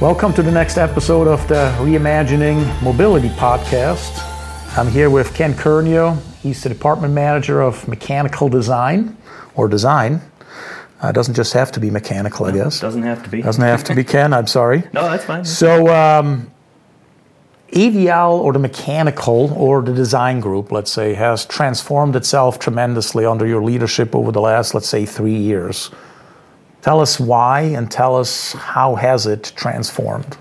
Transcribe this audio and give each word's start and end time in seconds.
Welcome 0.00 0.34
to 0.34 0.42
the 0.42 0.50
next 0.50 0.76
episode 0.76 1.28
of 1.28 1.46
the 1.46 1.72
Reimagining 1.78 2.82
Mobility 2.82 3.28
podcast. 3.28 4.18
I'm 4.76 4.88
here 4.88 5.08
with 5.08 5.32
Ken 5.34 5.54
Kernyo. 5.54 6.20
He's 6.42 6.64
the 6.64 6.68
department 6.68 7.14
manager 7.14 7.62
of 7.62 7.86
mechanical 7.86 8.48
design 8.48 9.16
or 9.54 9.68
design. 9.68 10.20
Uh, 11.00 11.12
doesn't 11.12 11.34
just 11.34 11.52
have 11.52 11.70
to 11.72 11.80
be 11.80 11.90
mechanical, 11.90 12.44
I 12.46 12.50
guess. 12.50 12.80
Doesn't 12.80 13.04
have 13.04 13.22
to 13.22 13.30
be. 13.30 13.42
Doesn't 13.42 13.62
have 13.62 13.84
to 13.84 13.94
be 13.94 14.02
Ken. 14.02 14.32
I'm 14.32 14.48
sorry. 14.48 14.82
No, 14.92 15.08
that's 15.08 15.24
fine. 15.24 15.44
So, 15.44 15.86
um, 15.94 16.50
AVL 17.70 18.32
or 18.40 18.52
the 18.52 18.58
mechanical 18.58 19.52
or 19.54 19.80
the 19.80 19.92
design 19.94 20.40
group, 20.40 20.72
let's 20.72 20.90
say, 20.90 21.14
has 21.14 21.46
transformed 21.46 22.16
itself 22.16 22.58
tremendously 22.58 23.24
under 23.24 23.46
your 23.46 23.62
leadership 23.62 24.14
over 24.14 24.32
the 24.32 24.40
last, 24.40 24.74
let's 24.74 24.88
say, 24.88 25.06
three 25.06 25.36
years. 25.36 25.90
Tell 26.84 27.00
us 27.00 27.18
why 27.18 27.62
and 27.62 27.90
tell 27.90 28.14
us 28.14 28.52
how 28.52 28.96
has 28.96 29.26
it 29.26 29.54
transformed. 29.56 30.36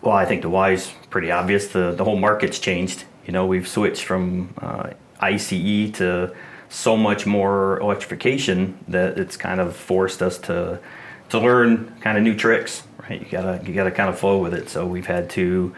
Well, 0.00 0.16
I 0.16 0.24
think 0.24 0.40
the 0.40 0.48
why 0.48 0.70
is 0.70 0.90
pretty 1.10 1.30
obvious. 1.30 1.68
The 1.68 1.92
the 1.92 2.02
whole 2.02 2.16
market's 2.18 2.58
changed. 2.58 3.04
You 3.26 3.34
know, 3.34 3.44
we've 3.44 3.68
switched 3.68 4.04
from 4.04 4.54
uh, 4.62 4.94
ICE 5.20 5.90
to 5.98 6.34
so 6.70 6.96
much 6.96 7.26
more 7.26 7.78
electrification 7.80 8.82
that 8.88 9.18
it's 9.18 9.36
kind 9.36 9.60
of 9.60 9.76
forced 9.76 10.22
us 10.22 10.38
to 10.48 10.80
to 11.28 11.38
learn 11.38 11.94
kind 12.00 12.16
of 12.16 12.24
new 12.24 12.34
tricks. 12.34 12.84
Right? 13.02 13.20
You 13.20 13.28
gotta 13.30 13.60
you 13.66 13.74
gotta 13.74 13.90
kind 13.90 14.08
of 14.08 14.18
flow 14.18 14.38
with 14.38 14.54
it. 14.54 14.70
So 14.70 14.86
we've 14.86 15.08
had 15.08 15.28
to 15.36 15.74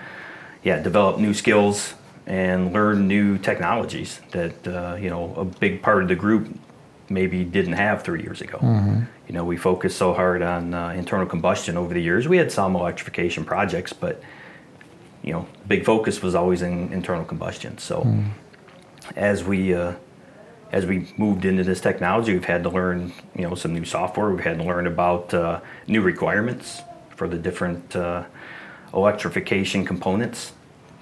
yeah 0.62 0.80
develop 0.80 1.18
new 1.18 1.34
skills 1.34 1.94
and 2.24 2.72
learn 2.72 3.08
new 3.08 3.36
technologies 3.36 4.20
that 4.30 4.68
uh, 4.68 4.94
you 4.94 5.10
know 5.10 5.34
a 5.34 5.44
big 5.44 5.82
part 5.82 6.04
of 6.04 6.08
the 6.08 6.14
group 6.14 6.46
maybe 7.10 7.44
didn't 7.44 7.72
have 7.72 8.02
three 8.02 8.22
years 8.22 8.40
ago. 8.40 8.58
Mm-hmm. 8.58 9.02
You 9.26 9.34
know, 9.34 9.44
we 9.44 9.56
focused 9.56 9.98
so 9.98 10.14
hard 10.14 10.42
on 10.42 10.72
uh, 10.72 10.90
internal 10.90 11.26
combustion 11.26 11.76
over 11.76 11.92
the 11.92 12.00
years. 12.00 12.28
We 12.28 12.38
had 12.38 12.50
some 12.50 12.76
electrification 12.76 13.44
projects, 13.44 13.92
but 13.92 14.22
you 15.22 15.32
know, 15.32 15.46
big 15.68 15.84
focus 15.84 16.22
was 16.22 16.34
always 16.34 16.62
in 16.62 16.92
internal 16.92 17.24
combustion. 17.24 17.76
So 17.78 18.02
mm. 18.02 18.30
as 19.16 19.44
we 19.44 19.74
uh, 19.74 19.94
as 20.72 20.86
we 20.86 21.12
moved 21.16 21.44
into 21.44 21.64
this 21.64 21.80
technology, 21.80 22.32
we've 22.32 22.44
had 22.44 22.62
to 22.62 22.70
learn 22.70 23.12
you 23.34 23.42
know 23.42 23.54
some 23.54 23.74
new 23.74 23.84
software. 23.84 24.30
We've 24.30 24.44
had 24.44 24.58
to 24.58 24.64
learn 24.64 24.86
about 24.86 25.34
uh, 25.34 25.60
new 25.88 26.00
requirements 26.00 26.82
for 27.16 27.28
the 27.28 27.36
different 27.36 27.94
uh, 27.96 28.24
electrification 28.94 29.84
components, 29.84 30.52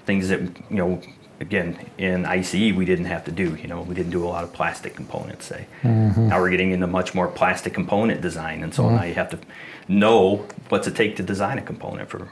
things 0.05 0.27
that 0.29 0.41
you 0.41 0.77
know 0.77 1.01
again, 1.39 1.89
in 1.97 2.25
ICE, 2.25 2.73
we 2.73 2.85
didn't 2.85 3.05
have 3.05 3.25
to 3.25 3.31
do. 3.31 3.55
You 3.55 3.67
know, 3.67 3.81
we 3.81 3.95
didn't 3.95 4.11
do 4.11 4.23
a 4.23 4.27
lot 4.27 4.43
of 4.43 4.53
plastic 4.53 4.95
components. 4.95 5.45
Say, 5.45 5.67
mm-hmm. 5.81 6.27
now 6.27 6.39
we're 6.39 6.49
getting 6.49 6.71
into 6.71 6.87
much 6.87 7.13
more 7.13 7.27
plastic 7.27 7.73
component 7.73 8.21
design, 8.21 8.63
and 8.63 8.73
so 8.73 8.83
mm-hmm. 8.83 8.95
now 8.95 9.03
you 9.03 9.13
have 9.13 9.29
to 9.31 9.39
know 9.87 10.47
what's 10.69 10.87
it 10.87 10.95
take 10.95 11.15
to 11.17 11.23
design 11.23 11.57
a 11.57 11.61
component 11.61 12.09
for, 12.09 12.29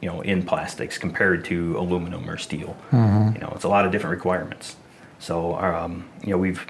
you 0.00 0.08
know, 0.08 0.20
in 0.20 0.44
plastics 0.44 0.98
compared 0.98 1.44
to 1.46 1.76
aluminum 1.78 2.28
or 2.28 2.36
steel. 2.36 2.76
Mm-hmm. 2.90 3.36
You 3.36 3.40
know, 3.40 3.52
it's 3.54 3.64
a 3.64 3.68
lot 3.68 3.86
of 3.86 3.92
different 3.92 4.14
requirements. 4.14 4.76
So, 5.18 5.56
um, 5.56 6.08
you 6.22 6.30
know, 6.30 6.38
we've 6.38 6.64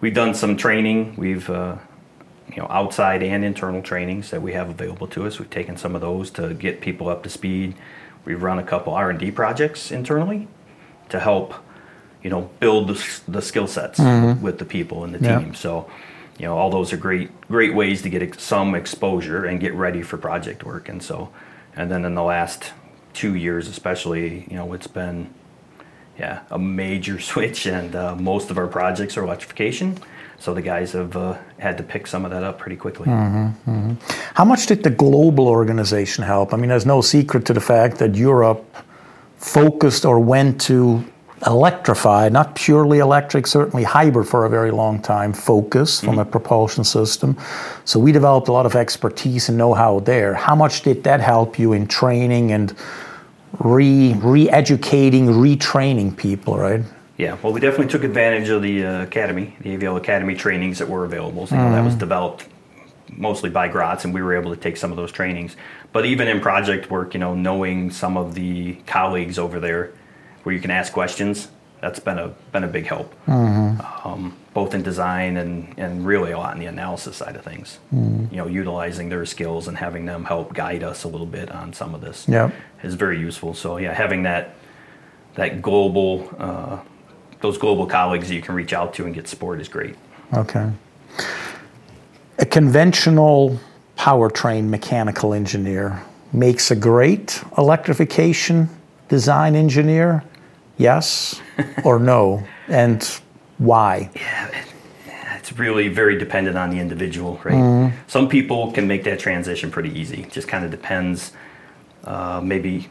we've 0.00 0.14
done 0.14 0.34
some 0.34 0.56
training. 0.56 1.14
We've 1.16 1.48
uh, 1.48 1.76
you 2.48 2.56
know 2.56 2.66
outside 2.68 3.22
and 3.22 3.44
internal 3.44 3.82
trainings 3.82 4.30
that 4.30 4.42
we 4.42 4.52
have 4.52 4.68
available 4.68 5.06
to 5.08 5.26
us. 5.26 5.38
We've 5.38 5.50
taken 5.50 5.76
some 5.76 5.94
of 5.94 6.00
those 6.00 6.30
to 6.32 6.54
get 6.54 6.80
people 6.80 7.08
up 7.08 7.22
to 7.22 7.28
speed. 7.28 7.76
We've 8.24 8.42
run 8.42 8.58
a 8.58 8.62
couple 8.62 8.92
R 8.92 9.10
and 9.10 9.18
D 9.18 9.30
projects 9.30 9.90
internally 9.90 10.48
to 11.10 11.20
help 11.20 11.54
you 12.22 12.30
know 12.30 12.50
build 12.60 12.88
the, 12.88 13.20
the 13.28 13.42
skill 13.42 13.66
sets 13.66 13.98
mm-hmm. 13.98 14.42
with 14.42 14.58
the 14.58 14.64
people 14.64 15.04
and 15.04 15.14
the 15.14 15.18
team 15.18 15.48
yeah. 15.48 15.52
so 15.52 15.90
you 16.38 16.46
know 16.46 16.56
all 16.56 16.70
those 16.70 16.92
are 16.92 16.96
great 16.96 17.28
great 17.48 17.74
ways 17.74 18.02
to 18.02 18.10
get 18.10 18.40
some 18.40 18.74
exposure 18.74 19.44
and 19.44 19.60
get 19.60 19.74
ready 19.74 20.02
for 20.02 20.16
project 20.16 20.64
work 20.64 20.88
and 20.88 21.02
so 21.02 21.30
and 21.76 21.90
then 21.90 22.04
in 22.04 22.14
the 22.14 22.22
last 22.22 22.72
two 23.12 23.34
years 23.34 23.68
especially 23.68 24.46
you 24.50 24.56
know 24.56 24.72
it's 24.72 24.86
been 24.86 25.32
yeah 26.18 26.42
a 26.50 26.58
major 26.58 27.18
switch 27.30 27.66
and 27.66 27.94
uh, 27.94 28.14
most 28.16 28.50
of 28.50 28.58
our 28.58 28.68
projects 28.68 29.16
are 29.16 29.24
electrification 29.24 29.98
so 30.40 30.54
the 30.54 30.62
guys 30.62 30.92
have 30.92 31.16
uh, 31.16 31.36
had 31.58 31.76
to 31.76 31.82
pick 31.82 32.06
some 32.06 32.24
of 32.24 32.30
that 32.30 32.42
up 32.42 32.58
pretty 32.58 32.76
quickly. 32.76 33.06
Mm-hmm, 33.06 33.70
mm-hmm. 33.70 34.22
How 34.32 34.46
much 34.46 34.64
did 34.64 34.82
the 34.82 34.88
global 34.88 35.48
organization 35.48 36.24
help? 36.24 36.54
I 36.54 36.56
mean, 36.56 36.70
there's 36.70 36.86
no 36.86 37.02
secret 37.02 37.44
to 37.44 37.52
the 37.52 37.60
fact 37.60 37.98
that 37.98 38.14
Europe 38.14 38.64
focused 39.40 40.04
or 40.04 40.20
went 40.20 40.60
to 40.60 41.02
electrify, 41.46 42.28
not 42.28 42.54
purely 42.54 42.98
electric, 42.98 43.46
certainly 43.46 43.82
hybrid 43.82 44.28
for 44.28 44.44
a 44.44 44.50
very 44.50 44.70
long 44.70 45.00
time, 45.00 45.32
focus 45.32 45.96
mm-hmm. 45.96 46.06
from 46.06 46.18
a 46.18 46.24
propulsion 46.24 46.84
system. 46.84 47.36
So 47.86 47.98
we 47.98 48.12
developed 48.12 48.48
a 48.48 48.52
lot 48.52 48.66
of 48.66 48.76
expertise 48.76 49.48
and 49.48 49.56
know-how 49.56 50.00
there. 50.00 50.34
How 50.34 50.54
much 50.54 50.82
did 50.82 51.02
that 51.04 51.20
help 51.20 51.58
you 51.58 51.72
in 51.72 51.86
training 51.86 52.52
and 52.52 52.76
re 53.58 54.12
re-educating, 54.14 55.26
retraining 55.26 56.14
people, 56.14 56.58
right? 56.58 56.82
Yeah, 57.16 57.36
well, 57.42 57.52
we 57.52 57.60
definitely 57.60 57.88
took 57.88 58.04
advantage 58.04 58.50
of 58.50 58.62
the 58.62 58.84
uh, 58.84 59.02
academy, 59.02 59.56
the 59.60 59.76
AVL 59.76 59.96
Academy 59.96 60.34
trainings 60.34 60.78
that 60.78 60.88
were 60.88 61.04
available. 61.04 61.46
So, 61.46 61.54
you 61.54 61.62
know, 61.62 61.72
that 61.72 61.84
was 61.84 61.92
mm-hmm. 61.92 62.00
developed 62.00 62.46
mostly 63.16 63.50
by 63.50 63.68
Graz, 63.68 64.04
and 64.04 64.14
we 64.14 64.22
were 64.22 64.34
able 64.34 64.54
to 64.54 64.60
take 64.60 64.76
some 64.76 64.90
of 64.90 64.96
those 64.96 65.12
trainings. 65.12 65.56
But 65.92 66.06
even 66.06 66.28
in 66.28 66.40
project 66.40 66.90
work, 66.90 67.14
you 67.14 67.20
know, 67.20 67.34
knowing 67.34 67.90
some 67.90 68.16
of 68.16 68.34
the 68.34 68.74
colleagues 68.86 69.38
over 69.38 69.60
there, 69.60 69.92
where 70.42 70.54
you 70.54 70.60
can 70.60 70.70
ask 70.70 70.92
questions, 70.92 71.48
that's 71.80 71.98
been 71.98 72.18
a 72.18 72.28
been 72.52 72.64
a 72.64 72.68
big 72.68 72.86
help, 72.86 73.14
mm-hmm. 73.26 74.06
um, 74.06 74.36
both 74.52 74.74
in 74.74 74.82
design 74.82 75.38
and 75.38 75.74
and 75.78 76.06
really 76.06 76.32
a 76.32 76.38
lot 76.38 76.54
in 76.54 76.60
the 76.60 76.66
analysis 76.66 77.16
side 77.16 77.36
of 77.36 77.42
things. 77.42 77.78
Mm-hmm. 77.94 78.34
You 78.34 78.36
know, 78.36 78.46
utilizing 78.46 79.08
their 79.08 79.24
skills 79.24 79.66
and 79.66 79.76
having 79.76 80.04
them 80.04 80.24
help 80.24 80.52
guide 80.52 80.82
us 80.82 81.04
a 81.04 81.08
little 81.08 81.26
bit 81.26 81.50
on 81.50 81.72
some 81.72 81.94
of 81.94 82.00
this 82.00 82.28
yep. 82.28 82.52
is 82.82 82.94
very 82.94 83.18
useful. 83.18 83.54
So 83.54 83.78
yeah, 83.78 83.94
having 83.94 84.24
that 84.24 84.54
that 85.34 85.62
global 85.62 86.30
uh, 86.38 86.80
those 87.40 87.56
global 87.56 87.86
colleagues 87.86 88.28
that 88.28 88.34
you 88.34 88.42
can 88.42 88.54
reach 88.54 88.72
out 88.72 88.92
to 88.94 89.06
and 89.06 89.14
get 89.14 89.26
support 89.26 89.60
is 89.60 89.68
great. 89.68 89.96
Okay. 90.34 90.70
A 92.40 92.46
conventional 92.46 93.60
powertrain 93.98 94.70
mechanical 94.70 95.34
engineer 95.34 96.02
makes 96.32 96.70
a 96.70 96.74
great 96.74 97.44
electrification 97.58 98.70
design 99.10 99.54
engineer? 99.54 100.24
Yes 100.78 101.42
or 101.84 101.98
no? 101.98 102.42
And 102.66 103.04
why? 103.58 104.08
Yeah, 104.16 104.64
it's 105.36 105.52
really 105.58 105.88
very 105.88 106.16
dependent 106.16 106.56
on 106.56 106.70
the 106.70 106.78
individual, 106.78 107.38
right? 107.44 107.54
Mm. 107.56 107.92
Some 108.06 108.26
people 108.26 108.72
can 108.72 108.88
make 108.88 109.04
that 109.04 109.18
transition 109.18 109.70
pretty 109.70 109.90
easy. 110.00 110.22
It 110.22 110.30
just 110.30 110.48
kind 110.48 110.64
of 110.64 110.70
depends, 110.70 111.32
uh, 112.04 112.40
maybe 112.42 112.88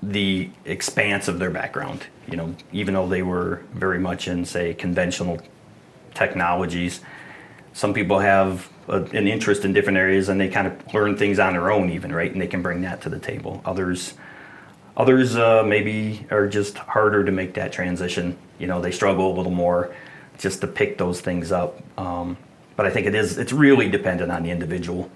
the 0.00 0.48
expanse 0.64 1.26
of 1.26 1.40
their 1.40 1.50
background. 1.50 2.06
You 2.28 2.36
know, 2.36 2.54
even 2.72 2.94
though 2.94 3.08
they 3.08 3.22
were 3.22 3.62
very 3.74 3.98
much 3.98 4.28
in, 4.28 4.44
say, 4.44 4.74
conventional 4.74 5.40
technologies, 6.14 7.00
some 7.72 7.92
people 7.92 8.20
have 8.20 8.68
an 8.88 9.28
interest 9.28 9.64
in 9.64 9.72
different 9.72 9.98
areas 9.98 10.28
and 10.28 10.40
they 10.40 10.48
kind 10.48 10.66
of 10.66 10.94
learn 10.94 11.16
things 11.16 11.38
on 11.38 11.52
their 11.52 11.70
own 11.70 11.90
even 11.90 12.12
right? 12.12 12.30
And 12.32 12.40
they 12.40 12.46
can 12.46 12.62
bring 12.62 12.82
that 12.82 13.02
to 13.02 13.08
the 13.08 13.18
table. 13.18 13.62
Others 13.64 14.14
others 14.96 15.36
uh, 15.36 15.62
maybe 15.62 16.26
are 16.30 16.46
just 16.46 16.76
harder 16.76 17.24
to 17.24 17.32
make 17.32 17.54
that 17.54 17.72
transition. 17.72 18.36
You 18.58 18.66
know 18.66 18.80
they 18.80 18.92
struggle 18.92 19.32
a 19.32 19.34
little 19.36 19.52
more 19.52 19.94
just 20.38 20.60
to 20.60 20.66
pick 20.66 20.98
those 20.98 21.20
things 21.20 21.52
up. 21.52 21.80
Um, 21.98 22.36
but 22.74 22.86
i 22.86 22.90
think 22.90 23.06
it 23.06 23.14
is 23.14 23.36
it's 23.38 23.52
really 23.52 23.88
dependent 23.88 24.32
on 24.32 24.42
the 24.42 24.50
individual. 24.50 25.10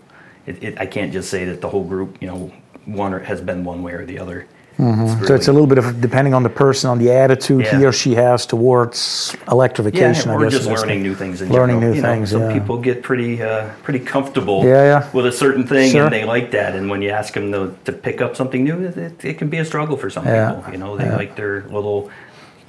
It, 0.47 0.62
it, 0.62 0.78
i 0.78 0.87
can't 0.87 1.12
just 1.12 1.28
say 1.28 1.44
that 1.47 1.60
the 1.60 1.69
whole 1.69 1.84
group 1.84 2.19
you 2.21 2.28
know 2.28 2.53
one 2.84 3.12
or, 3.12 3.19
has 3.19 3.41
been 3.41 3.65
one 3.65 3.83
way 3.83 3.93
or 3.93 4.06
the 4.06 4.19
other 4.19 4.47
Mm-hmm. 4.78 5.03
It's 5.03 5.14
really, 5.14 5.26
so 5.26 5.34
it's 5.34 5.48
a 5.48 5.53
little 5.53 5.66
bit 5.66 5.78
of 5.78 6.00
depending 6.03 6.34
on 6.34 6.42
the 6.42 6.50
person, 6.50 6.91
on 6.91 6.98
the 6.98 7.10
attitude 7.10 7.64
yeah. 7.64 7.78
he 7.78 7.84
or 7.87 7.92
she 7.92 8.14
has 8.14 8.44
towards 8.44 9.34
electrification. 9.50 10.31
Yeah, 10.31 10.37
or 10.37 10.50
just 10.50 10.69
learning 10.69 11.03
new 11.03 11.14
things. 11.14 11.41
In 11.41 11.48
learning 11.50 11.76
general. 11.76 11.91
new 11.92 11.97
you 11.97 12.03
things. 12.03 12.32
Know, 12.32 12.41
some 12.41 12.50
yeah. 12.50 12.59
people 12.60 12.78
get 12.78 13.03
pretty 13.03 13.42
uh, 13.42 13.70
pretty 13.82 14.00
comfortable 14.00 14.65
yeah, 14.65 14.82
yeah. 14.82 15.10
with 15.12 15.24
a 15.24 15.33
certain 15.33 15.66
thing, 15.66 15.92
sure. 15.92 16.04
and 16.04 16.12
they 16.12 16.24
like 16.24 16.51
that. 16.51 16.77
And 16.77 16.91
when 16.91 17.01
you 17.01 17.09
ask 17.09 17.33
them 17.33 17.53
to, 17.53 17.77
to 17.86 17.92
pick 17.92 18.21
up 18.21 18.36
something 18.36 18.65
new, 18.65 18.84
it, 18.84 19.24
it 19.24 19.39
can 19.39 19.48
be 19.48 19.59
a 19.59 19.65
struggle 19.65 19.97
for 19.97 20.10
some 20.10 20.24
people. 20.24 20.71
You 20.71 20.78
know, 20.78 20.97
they 20.97 21.10
like 21.10 21.36
their 21.36 21.62
little 21.68 22.10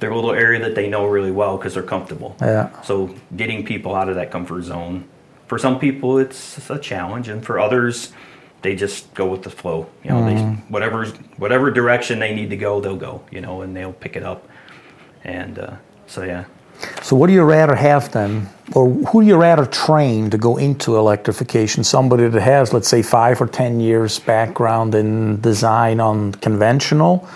their 0.00 0.14
little 0.14 0.32
area 0.32 0.60
that 0.60 0.74
they 0.74 0.88
know 0.88 1.06
really 1.06 1.32
well 1.32 1.58
because 1.58 1.74
they're 1.74 1.82
comfortable. 1.82 2.36
Yeah. 2.40 2.80
So 2.82 3.14
getting 3.36 3.64
people 3.64 3.94
out 3.94 4.08
of 4.08 4.14
that 4.14 4.30
comfort 4.30 4.62
zone, 4.62 5.04
for 5.46 5.58
some 5.58 5.78
people, 5.78 6.18
it's 6.18 6.70
a 6.70 6.78
challenge, 6.78 7.28
and 7.28 7.44
for 7.44 7.58
others 7.58 8.12
they 8.62 8.74
just 8.74 9.12
go 9.14 9.26
with 9.26 9.42
the 9.42 9.50
flow. 9.50 9.86
You 10.04 10.10
know, 10.10 10.20
mm. 10.20 10.26
they 10.26 10.62
whatever 10.72 11.06
whatever 11.36 11.70
direction 11.70 12.18
they 12.18 12.34
need 12.34 12.50
to 12.50 12.56
go, 12.56 12.80
they'll 12.80 12.96
go. 12.96 13.22
You 13.30 13.40
know, 13.40 13.62
and 13.62 13.76
they'll 13.76 13.92
pick 13.92 14.16
it 14.16 14.22
up. 14.22 14.48
And 15.24 15.58
uh, 15.58 15.76
so 16.06 16.24
yeah. 16.24 16.44
So 17.02 17.16
what 17.16 17.26
do 17.26 17.32
you 17.32 17.42
rather 17.42 17.74
have 17.74 18.12
then, 18.12 18.48
or 18.72 18.88
who 18.88 19.20
do 19.22 19.26
you 19.26 19.36
rather 19.36 19.66
train 19.66 20.30
to 20.30 20.38
go 20.38 20.58
into 20.58 20.96
electrification? 20.96 21.82
Somebody 21.82 22.28
that 22.28 22.40
has, 22.40 22.72
let's 22.72 22.88
say, 22.88 23.02
five 23.02 23.40
or 23.40 23.48
ten 23.48 23.80
years 23.80 24.20
background 24.20 24.94
in 24.94 25.40
design 25.40 25.98
on 25.98 26.32
conventional, 26.32 27.28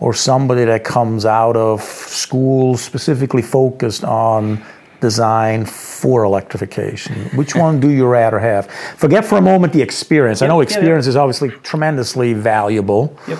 or 0.00 0.14
somebody 0.14 0.64
that 0.64 0.84
comes 0.84 1.26
out 1.26 1.54
of 1.54 1.82
school 1.82 2.78
specifically 2.78 3.42
focused 3.42 4.04
on 4.04 4.64
design 5.00 5.64
for 5.64 6.24
electrification? 6.24 7.14
Which 7.36 7.54
one 7.54 7.80
do 7.80 7.88
you 7.90 8.06
rather 8.06 8.38
have? 8.38 8.70
Forget 8.96 9.24
for 9.24 9.38
a 9.38 9.40
moment 9.42 9.72
the 9.72 9.82
experience. 9.82 10.42
I 10.42 10.46
know 10.46 10.60
Yep, 10.60 10.68
yeah, 10.70 10.74
yeah. 10.74 10.78
experience 10.80 11.06
is 11.06 11.16
obviously 11.16 11.50
tremendously 11.62 12.32
valuable, 12.34 13.16
Yep. 13.28 13.38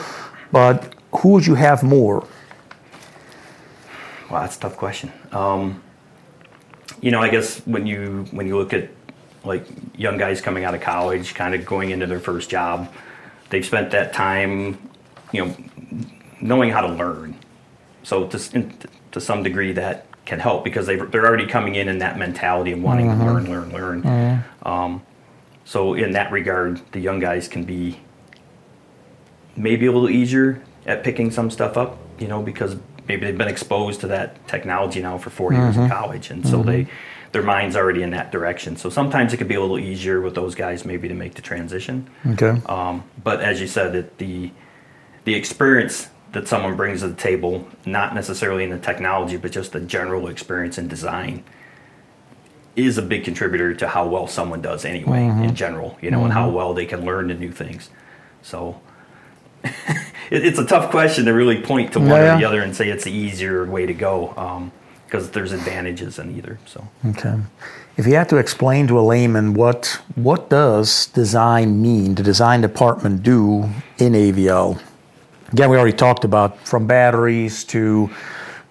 but 0.53 0.95
who 1.13 1.31
would 1.31 1.47
you 1.47 1.55
have 1.55 1.83
more? 1.83 2.27
Wow, 4.31 4.41
that's 4.43 4.57
a 4.57 4.61
tough 4.61 4.77
question. 4.77 5.11
Um, 5.33 5.83
you 7.01 7.11
know, 7.11 7.21
I 7.21 7.29
guess 7.29 7.61
when 7.67 7.87
you 7.87 8.27
when 8.31 8.47
you 8.47 8.57
look 8.59 8.73
at 8.73 8.91
like 9.45 9.65
young 9.97 10.19
guys 10.19 10.41
coming 10.41 10.65
out 10.65 10.75
of 10.75 10.81
college, 10.81 11.35
kind 11.35 11.55
of 11.55 11.65
going 11.65 11.91
into 11.91 12.07
their 12.07 12.21
first 12.21 12.51
job, 12.51 12.93
they've 13.51 13.65
spent 13.65 13.91
that 13.93 14.13
time, 14.13 14.77
you 15.33 15.45
know, 15.47 15.57
knowing 16.41 16.71
how 16.71 16.83
to 16.83 16.89
learn. 16.89 17.37
So 18.03 18.27
to 18.27 18.63
to 19.13 19.21
some 19.21 19.43
degree, 19.43 19.73
that 19.73 20.07
can 20.29 20.39
help 20.39 20.63
because 20.63 20.87
they 20.87 20.97
they're 20.97 21.27
already 21.27 21.47
coming 21.47 21.75
in 21.75 21.89
in 21.89 21.99
that 21.99 22.19
mentality 22.19 22.73
of 22.73 22.83
wanting 22.83 23.09
to 23.09 23.17
learn, 23.25 23.51
learn, 23.51 23.73
learn. 23.73 24.45
Um, 24.63 25.03
so 25.65 25.95
in 25.95 26.13
that 26.13 26.31
regard, 26.31 26.81
the 26.93 27.01
young 27.01 27.19
guys 27.19 27.49
can 27.49 27.65
be 27.65 27.99
maybe 29.57 29.87
a 29.87 29.93
little 29.93 30.11
easier 30.11 30.63
at 30.85 31.03
picking 31.03 31.31
some 31.31 31.51
stuff 31.51 31.79
up, 31.79 31.99
you 32.19 32.29
know, 32.29 32.43
because 32.43 32.77
maybe 33.09 33.25
they've 33.25 33.39
been 33.39 33.49
exposed 33.49 34.01
to 34.03 34.09
that 34.09 34.47
technology 34.47 35.01
now 35.01 35.17
for 35.17 35.31
4 35.31 35.55
years 35.55 35.77
in 35.79 35.89
college, 35.89 36.31
and 36.31 36.47
so 36.47 36.63
they 36.63 36.87
their 37.33 37.43
mind's 37.43 37.75
already 37.75 38.03
in 38.03 38.11
that 38.11 38.31
direction. 38.31 38.77
So 38.77 38.91
sometimes 38.91 39.33
it 39.33 39.39
could 39.39 39.49
be 39.49 39.55
a 39.55 39.61
little 39.61 39.79
easier 39.79 40.21
with 40.21 40.35
those 40.35 40.55
guys 40.55 40.85
maybe 40.85 41.09
to 41.09 41.15
make 41.15 41.35
the 41.35 41.43
transition. 41.43 42.09
Okay. 42.27 42.61
Um, 42.67 43.05
but 43.25 43.41
as 43.41 43.63
you 43.63 43.67
said, 43.67 43.95
it, 43.95 44.19
the 44.19 44.51
the 45.25 45.35
experience 45.35 46.09
that 46.33 46.47
someone 46.47 46.77
brings 46.77 47.01
to 47.01 47.09
the 47.09 47.15
table, 47.15 47.67
not 47.87 48.15
necessarily 48.15 48.65
in 48.65 48.71
the 48.71 48.79
technology, 48.79 49.37
but 49.37 49.53
just 49.53 49.73
the 49.73 49.81
general 49.81 50.29
experience 50.29 50.79
in 50.79 50.89
design, 50.89 51.43
is 52.77 52.99
a 52.99 53.03
big 53.03 53.25
contributor 53.25 53.75
to 53.75 53.89
how 53.89 54.07
well 54.07 54.27
someone 54.27 54.61
does 54.61 54.85
anyway 54.85 55.25
in 55.25 55.33
mm-hmm. 55.33 55.55
general. 55.55 55.99
You 56.01 56.11
know, 56.11 56.25
and 56.25 56.33
how 56.33 56.47
mm-hmm. 56.47 56.57
well 56.57 56.75
they 56.75 56.87
can 56.87 57.05
learn 57.05 57.29
the 57.29 57.35
new 57.35 57.53
things. 57.53 57.91
So. 58.43 58.81
it, 60.31 60.45
it's 60.47 60.59
a 60.59 60.65
tough 60.65 60.91
question 60.91 61.25
to 61.25 61.33
really 61.33 61.61
point 61.61 61.93
to 61.93 61.99
one 61.99 62.11
Yeah, 62.11 62.37
or 62.37 62.39
the 62.39 62.45
other 62.45 62.63
and 62.63 62.77
say 62.77 62.89
it's 62.91 63.03
the 63.03 63.11
easier 63.11 63.65
way 63.65 63.87
to 63.87 63.93
go 63.93 64.33
um, 64.37 64.71
because 65.05 65.31
there's 65.31 65.51
advantages 65.53 66.19
in 66.21 66.37
either. 66.37 66.61
So 66.65 66.87
Okay. 67.07 67.35
If 67.97 68.07
you 68.07 68.15
had 68.15 68.29
to 68.29 68.37
explain 68.37 68.87
to 68.87 69.01
a 69.01 69.03
layman 69.03 69.55
what 69.55 70.01
what 70.15 70.49
does 70.49 71.07
design 71.07 71.83
mean, 71.83 72.15
the 72.15 72.23
design 72.23 72.61
department 72.61 73.25
do 73.25 73.65
in 73.99 74.13
AVL? 74.13 74.81
Again, 75.53 75.71
we 75.71 75.77
already 75.77 75.97
talked 75.97 76.25
about 76.25 76.67
from 76.67 76.87
batteries 76.87 77.65
to 77.65 78.11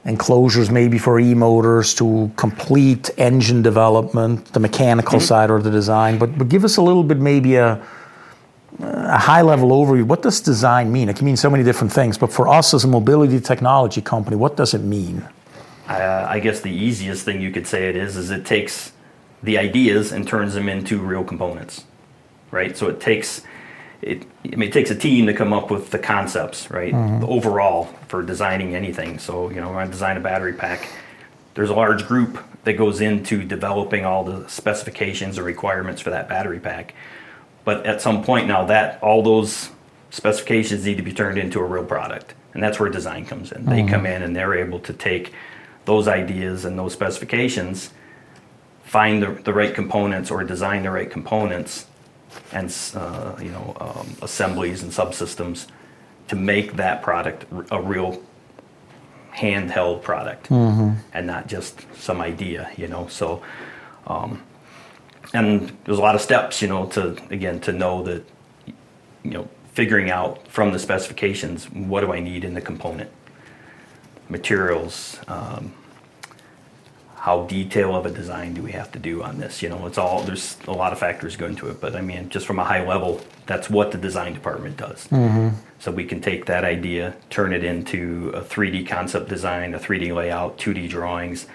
enclosures 0.05 0.69
maybe 0.69 0.97
for 0.97 1.19
e-motors 1.19 1.93
to 1.95 2.31
complete 2.35 3.09
engine 3.17 3.61
development, 3.61 4.45
the 4.53 4.59
mechanical 4.59 5.19
side 5.19 5.49
or 5.49 5.61
the 5.61 5.71
design. 5.71 6.17
But, 6.17 6.37
but 6.37 6.49
give 6.49 6.63
us 6.63 6.77
a 6.77 6.81
little 6.81 7.03
bit 7.03 7.17
maybe 7.17 7.55
a, 7.55 7.83
a 8.79 9.17
high 9.17 9.41
level 9.41 9.69
overview. 9.71 10.03
What 10.03 10.21
does 10.21 10.39
design 10.39 10.91
mean? 10.91 11.09
It 11.09 11.17
can 11.17 11.25
mean 11.25 11.35
so 11.35 11.49
many 11.49 11.63
different 11.63 11.91
things, 11.91 12.17
but 12.17 12.31
for 12.31 12.47
us 12.47 12.73
as 12.73 12.83
a 12.83 12.87
mobility 12.87 13.39
technology 13.39 14.01
company, 14.01 14.35
what 14.37 14.55
does 14.55 14.73
it 14.73 14.81
mean? 14.81 15.27
uh, 15.87 16.25
I 16.29 16.39
guess 16.39 16.61
the 16.61 16.71
easiest 16.71 17.23
thing 17.23 17.41
you 17.41 17.51
could 17.51 17.65
say 17.65 17.89
it 17.89 17.95
is 17.95 18.17
is 18.17 18.29
it 18.29 18.45
takes 18.45 18.91
the 19.41 19.57
ideas 19.57 20.11
and 20.11 20.27
turns 20.27 20.53
them 20.53 20.67
into 20.67 20.99
real 20.99 21.23
components, 21.23 21.85
right? 22.51 22.75
So 22.75 22.87
it 22.87 22.99
takes 22.99 23.41
it. 24.01 24.25
I 24.45 24.55
mean, 24.55 24.69
it 24.69 24.73
takes 24.73 24.91
a 24.91 24.95
team 24.95 25.25
to 25.27 25.33
come 25.33 25.53
up 25.53 25.71
with 25.71 25.91
the 25.91 25.99
concepts, 25.99 26.69
right? 26.69 26.93
Mm-hmm. 26.93 27.21
The 27.21 27.27
overall 27.27 27.85
for 28.07 28.23
designing 28.23 28.75
anything. 28.75 29.19
So 29.19 29.49
you 29.49 29.61
know, 29.61 29.69
when 29.69 29.79
I 29.79 29.87
design 29.87 30.17
a 30.17 30.19
battery 30.19 30.53
pack, 30.53 30.89
there's 31.53 31.69
a 31.69 31.75
large 31.75 32.07
group 32.07 32.43
that 32.63 32.73
goes 32.73 33.01
into 33.01 33.43
developing 33.43 34.05
all 34.05 34.23
the 34.23 34.47
specifications 34.47 35.37
and 35.37 35.45
requirements 35.45 36.01
for 36.01 36.09
that 36.09 36.27
battery 36.27 36.59
pack. 36.59 36.93
But 37.63 37.85
at 37.85 38.01
some 38.01 38.23
point 38.23 38.47
now, 38.47 38.65
that 38.65 39.01
all 39.01 39.23
those 39.23 39.69
specifications 40.09 40.85
need 40.85 40.97
to 40.97 41.03
be 41.03 41.13
turned 41.13 41.37
into 41.37 41.59
a 41.59 41.63
real 41.63 41.83
product, 41.83 42.33
and 42.53 42.63
that's 42.63 42.79
where 42.79 42.89
design 42.89 43.25
comes 43.25 43.51
in. 43.51 43.65
They 43.65 43.79
mm-hmm. 43.79 43.89
come 43.89 44.05
in 44.05 44.23
and 44.23 44.35
they're 44.35 44.55
able 44.55 44.79
to 44.81 44.93
take 44.93 45.33
those 45.85 46.07
ideas 46.07 46.65
and 46.65 46.77
those 46.77 46.93
specifications, 46.93 47.91
find 48.83 49.23
the, 49.23 49.31
the 49.43 49.53
right 49.53 49.73
components 49.73 50.29
or 50.29 50.43
design 50.43 50.83
the 50.83 50.91
right 50.91 51.09
components, 51.09 51.87
and 52.51 52.75
uh, 52.95 53.35
you 53.41 53.51
know 53.51 53.75
um, 53.79 54.15
assemblies 54.21 54.83
and 54.83 54.91
subsystems 54.91 55.67
to 56.27 56.35
make 56.35 56.73
that 56.73 57.01
product 57.01 57.45
a 57.71 57.81
real 57.81 58.21
handheld 59.33 60.01
product 60.01 60.49
and 61.13 61.27
not 61.27 61.47
just 61.47 61.85
some 61.95 62.21
idea. 62.21 62.69
You 62.77 62.87
know, 62.87 63.07
so 63.07 63.41
and 65.33 65.75
there's 65.85 65.97
a 65.97 66.01
lot 66.01 66.15
of 66.15 66.21
steps, 66.21 66.61
you 66.61 66.67
know, 66.67 66.85
to 66.87 67.17
again 67.29 67.59
to 67.61 67.71
know 67.71 68.03
that 68.03 68.23
you 69.23 69.31
know 69.31 69.47
figuring 69.73 70.09
out 70.09 70.47
from 70.47 70.71
the 70.71 70.79
specifications 70.79 71.65
what 71.71 72.01
do 72.01 72.11
I 72.13 72.19
need 72.19 72.43
in 72.43 72.53
the 72.53 72.61
component, 72.61 73.11
materials, 74.29 75.19
um, 75.27 75.73
how 77.27 77.43
detailed 77.43 77.93
of 77.93 78.05
a 78.05 78.09
design 78.09 78.53
do 78.53 78.63
we 78.63 78.71
have 78.71 78.89
to 78.89 78.97
do 78.97 79.21
on 79.21 79.37
this? 79.37 79.61
You 79.61 79.67
know, 79.67 79.85
it's 79.85 79.97
all 79.97 80.23
there's 80.23 80.55
a 80.65 80.71
lot 80.71 80.93
of 80.93 80.99
factors 80.99 81.35
go 81.35 81.45
into 81.45 81.67
it, 81.69 81.81
but 81.81 81.93
I 81.93 81.99
mean, 81.99 82.29
just 82.29 82.45
from 82.45 82.57
a 82.57 82.63
high 82.63 82.87
level, 82.87 83.19
that's 83.45 83.69
what 83.69 83.91
the 83.91 83.97
design 83.97 84.33
department 84.33 84.77
does. 84.77 85.09
Mm-hmm. 85.09 85.49
So 85.79 85.91
we 85.91 86.05
can 86.05 86.21
take 86.21 86.45
that 86.45 86.63
idea, 86.63 87.17
turn 87.29 87.51
it 87.51 87.65
into 87.65 88.31
a 88.33 88.39
3D 88.39 88.87
concept 88.87 89.27
design, 89.27 89.73
a 89.73 89.77
3D 89.77 90.15
layout, 90.15 90.57
2D 90.57 90.87
drawings, 90.87 91.47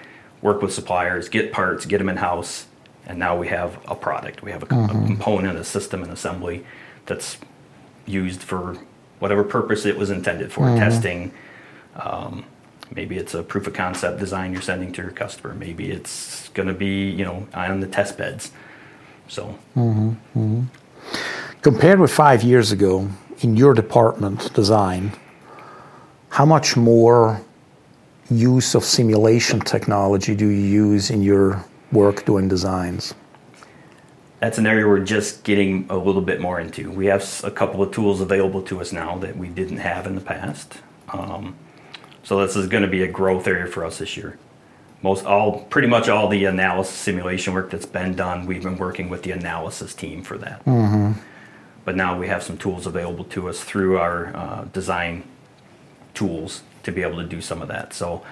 work 0.43 0.61
with 0.61 0.71
suppliers, 0.71 1.27
get 1.27 1.51
parts, 1.51 1.87
get 1.87 1.97
them 1.97 2.09
in 2.09 2.17
house, 2.17 2.67
and 3.07 3.17
now 3.17 3.35
we 3.35 3.47
have 3.47 3.79
a 3.87 3.95
product. 3.95 4.43
We 4.43 4.51
have 4.51 4.61
a, 4.61 4.67
com- 4.67 4.91
a 4.91 5.07
component, 5.07 5.57
a 5.57 5.63
system, 5.63 6.03
an 6.03 6.11
assembly 6.11 6.63
that's 7.07 7.39
used 8.05 8.43
for 8.43 8.77
whatever 9.17 9.43
purpose 9.43 9.87
it 9.87 9.97
was 9.97 10.11
intended 10.11 10.51
for 10.51 10.67
mm-hmm. 10.67 10.77
testing. 10.77 11.33
Um, 11.95 12.45
maybe 12.95 13.17
it's 13.17 13.33
a 13.33 13.43
proof 13.43 13.67
of 13.67 13.73
concept 13.73 14.19
design 14.19 14.53
you're 14.53 14.61
sending 14.61 14.91
to 14.93 15.01
your 15.01 15.11
customer. 15.11 15.53
Maybe 15.53 15.91
it's 15.91 16.49
going 16.49 16.67
to 16.67 16.73
be 16.73 17.09
you 17.09 17.25
know 17.25 17.47
on 17.53 17.79
the 17.79 17.87
test 17.87 18.17
beds. 18.17 18.51
So 19.27 19.57
Compared 21.61 21.99
with 21.99 22.11
five 22.11 22.43
years 22.43 22.71
ago, 22.71 23.09
in 23.39 23.55
your 23.55 23.73
department, 23.73 24.53
design, 24.53 25.13
how 26.29 26.45
much 26.45 26.75
more 26.75 27.41
use 28.29 28.75
of 28.75 28.83
simulation 28.83 29.59
technology 29.61 30.35
do 30.35 30.47
you 30.47 30.65
use 30.91 31.09
in 31.09 31.21
your 31.21 31.63
work 31.91 32.25
doing 32.25 32.47
designs? 32.47 33.13
that's 34.43 34.57
an 34.57 34.67
area 34.67 34.85
we're 34.85 34.99
just 34.99 35.45
getting 35.45 35.85
a 35.89 35.97
little 35.97 36.21
bit 36.21 36.41
more 36.41 36.59
into. 36.59 36.91
We 36.91 37.05
have 37.05 37.23
a 37.45 37.51
couple 37.51 37.81
of 37.81 37.93
tools 37.93 38.19
available 38.19 38.61
to 38.63 38.81
us 38.81 38.91
now 38.91 39.17
that 39.19 39.37
we 39.37 39.47
didn't 39.47 39.77
have 39.77 40.05
in 40.05 40.15
the 40.15 40.21
past. 40.21 40.81
Um, 41.07 41.55
so 42.23 42.45
this 42.45 42.55
is 42.55 42.67
going 42.67 42.83
to 42.83 42.89
be 42.89 43.03
a 43.03 43.07
growth 43.07 43.47
area 43.47 43.67
for 43.67 43.85
us 43.85 43.99
this 43.99 44.15
year. 44.17 44.37
Most 45.01 45.25
all, 45.25 45.65
pretty 45.65 45.89
much 45.89 46.07
all 46.07 46.29
the 46.29 46.45
analysis 46.45 46.95
simulation 46.95 47.53
work 47.53 47.69
that's 47.69 47.85
been 47.85 48.15
done, 48.15 48.45
we've 48.45 48.63
been 48.63 48.77
working 48.77 49.09
with 49.09 49.23
the 49.23 49.31
analysis 49.31 49.93
team 49.93 50.23
for 50.23 50.37
that. 50.37 50.65
But 51.85 51.97
now 51.97 52.17
we 52.17 52.27
have 52.27 52.41
some 52.41 52.57
tools 52.57 52.87
available 52.87 53.25
to 53.25 53.49
us 53.49 53.61
through 53.61 53.97
our 53.97 54.33
uh, 54.35 54.63
design 54.71 55.23
tools 56.13 56.63
to 56.83 56.91
be 56.93 57.01
able 57.01 57.17
to 57.17 57.25
do 57.27 57.41
some 57.41 57.61
of 57.61 57.67
that. 57.67 57.93
So 57.93 58.23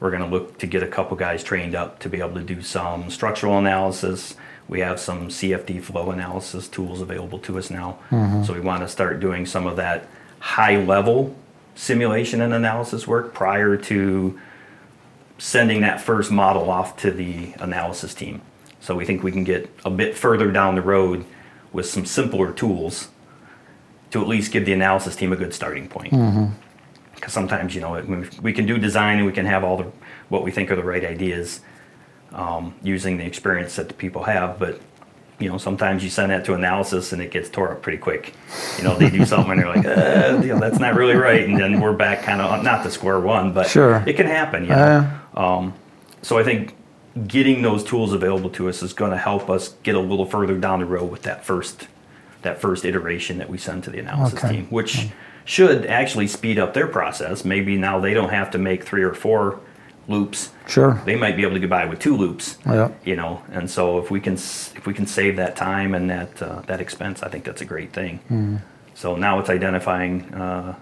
we're 0.00 0.10
going 0.10 0.22
to 0.22 0.28
look 0.28 0.58
to 0.58 0.66
get 0.66 0.82
a 0.82 0.86
couple 0.86 1.16
guys 1.16 1.42
trained 1.42 1.74
up 1.74 1.98
to 2.00 2.10
be 2.10 2.18
able 2.20 2.34
to 2.34 2.42
do 2.42 2.60
some 2.60 3.10
structural 3.10 3.56
analysis. 3.58 4.36
We 4.68 4.80
have 4.80 5.00
some 5.00 5.28
CFD 5.28 5.82
flow 5.82 6.10
analysis 6.10 6.68
tools 6.68 7.00
available 7.00 7.38
to 7.40 7.58
us 7.58 7.70
now. 7.70 7.98
So 8.44 8.52
we 8.52 8.60
want 8.60 8.82
to 8.82 8.88
start 8.88 9.20
doing 9.20 9.46
some 9.46 9.66
of 9.66 9.76
that 9.76 10.06
high 10.40 10.76
level 10.76 11.34
simulation 11.78 12.40
and 12.40 12.52
analysis 12.52 13.06
work 13.06 13.32
prior 13.32 13.76
to 13.76 14.38
sending 15.38 15.80
that 15.82 16.00
first 16.00 16.28
model 16.32 16.68
off 16.70 16.96
to 16.96 17.12
the 17.12 17.54
analysis 17.60 18.12
team. 18.14 18.42
So 18.80 18.96
we 18.96 19.04
think 19.04 19.22
we 19.22 19.30
can 19.30 19.44
get 19.44 19.70
a 19.84 19.90
bit 19.90 20.16
further 20.16 20.50
down 20.50 20.74
the 20.74 20.82
road 20.82 21.24
with 21.72 21.86
some 21.86 22.04
simpler 22.04 22.52
tools 22.52 23.08
to 24.10 24.20
at 24.20 24.26
least 24.26 24.50
give 24.50 24.66
the 24.66 24.72
analysis 24.72 25.14
team 25.14 25.32
a 25.32 25.36
good 25.36 25.54
starting 25.54 25.86
point. 25.86 26.12
Because 27.14 27.32
sometimes, 27.32 27.76
you 27.76 27.80
know, 27.80 27.94
it- 27.94 28.42
we 28.42 28.52
can 28.52 28.66
do 28.66 28.76
design 28.76 29.18
and 29.18 29.26
we 29.26 29.32
can 29.32 29.46
have 29.46 29.62
all 29.62 29.76
the 29.76 29.86
what 30.30 30.42
we 30.42 30.50
think 30.50 30.70
are 30.72 30.76
the 30.76 30.82
right 30.84 31.04
ideas 31.04 31.60
um, 32.32 32.74
using 32.82 33.18
the 33.18 33.24
experience 33.24 33.76
that 33.76 33.86
the 33.88 33.94
people 33.94 34.24
have, 34.24 34.58
but 34.58 34.80
you 35.38 35.48
know, 35.48 35.58
sometimes 35.58 36.02
you 36.02 36.10
send 36.10 36.30
that 36.32 36.44
to 36.46 36.54
analysis 36.54 37.12
and 37.12 37.22
it 37.22 37.30
gets 37.30 37.48
tore 37.48 37.70
up 37.72 37.82
pretty 37.82 37.98
quick. 37.98 38.34
You 38.76 38.84
know, 38.84 38.96
they 38.96 39.08
do 39.10 39.24
something 39.24 39.52
and 39.52 39.60
they're 39.60 39.74
like, 39.74 39.86
uh, 39.86 40.40
you 40.42 40.48
know, 40.48 40.58
that's 40.58 40.80
not 40.80 40.94
really 40.94 41.14
right, 41.14 41.44
and 41.48 41.58
then 41.58 41.80
we're 41.80 41.92
back 41.92 42.22
kind 42.22 42.40
of 42.40 42.62
not 42.64 42.82
to 42.84 42.90
square 42.90 43.20
one, 43.20 43.52
but 43.52 43.68
Sure. 43.68 44.02
it 44.06 44.14
can 44.16 44.26
happen. 44.26 44.64
You 44.64 44.70
know? 44.70 45.10
um, 45.34 45.74
so 46.22 46.38
I 46.38 46.42
think 46.44 46.74
getting 47.26 47.62
those 47.62 47.84
tools 47.84 48.12
available 48.12 48.50
to 48.50 48.68
us 48.68 48.82
is 48.82 48.92
going 48.92 49.10
to 49.12 49.16
help 49.16 49.48
us 49.48 49.70
get 49.82 49.94
a 49.94 50.00
little 50.00 50.26
further 50.26 50.56
down 50.56 50.80
the 50.80 50.86
road 50.86 51.10
with 51.10 51.22
that 51.22 51.44
first 51.44 51.88
that 52.42 52.60
first 52.60 52.84
iteration 52.84 53.38
that 53.38 53.50
we 53.50 53.58
send 53.58 53.82
to 53.82 53.90
the 53.90 53.98
analysis 53.98 54.38
Okay. 54.44 54.56
team, 54.56 54.66
which 54.70 55.08
should 55.44 55.84
actually 55.86 56.28
speed 56.28 56.56
up 56.56 56.72
their 56.72 56.86
process. 56.86 57.44
Maybe 57.44 57.76
now 57.76 57.98
they 57.98 58.14
don't 58.14 58.28
have 58.30 58.52
to 58.52 58.58
make 58.58 58.84
three 58.84 59.02
or 59.02 59.12
four 59.12 59.58
loops. 60.08 60.50
Sure. 60.66 61.00
They 61.04 61.16
might 61.16 61.36
be 61.36 61.42
able 61.42 61.54
to 61.54 61.60
get 61.60 61.70
by 61.70 61.84
with 61.84 62.00
two 62.00 62.16
loops. 62.16 62.58
Yeah. 62.66 62.90
You 63.04 63.16
know, 63.16 63.42
and 63.52 63.70
so 63.70 63.98
if 63.98 64.10
we 64.10 64.20
can 64.20 64.34
if 64.34 64.86
we 64.86 64.94
can 64.94 65.06
save 65.06 65.36
that 65.36 65.54
time 65.54 65.94
and 65.94 66.10
that 66.10 66.42
uh, 66.42 66.62
that 66.62 66.80
expense, 66.80 67.22
I 67.22 67.28
think 67.28 67.44
that's 67.44 67.60
a 67.60 67.66
great 67.66 67.92
thing. 67.92 68.18
Mm-hmm. 68.24 68.56
So 68.94 69.14
now 69.14 69.38
it's 69.38 69.50
identifying, 69.50 70.34
uh, 70.34 70.74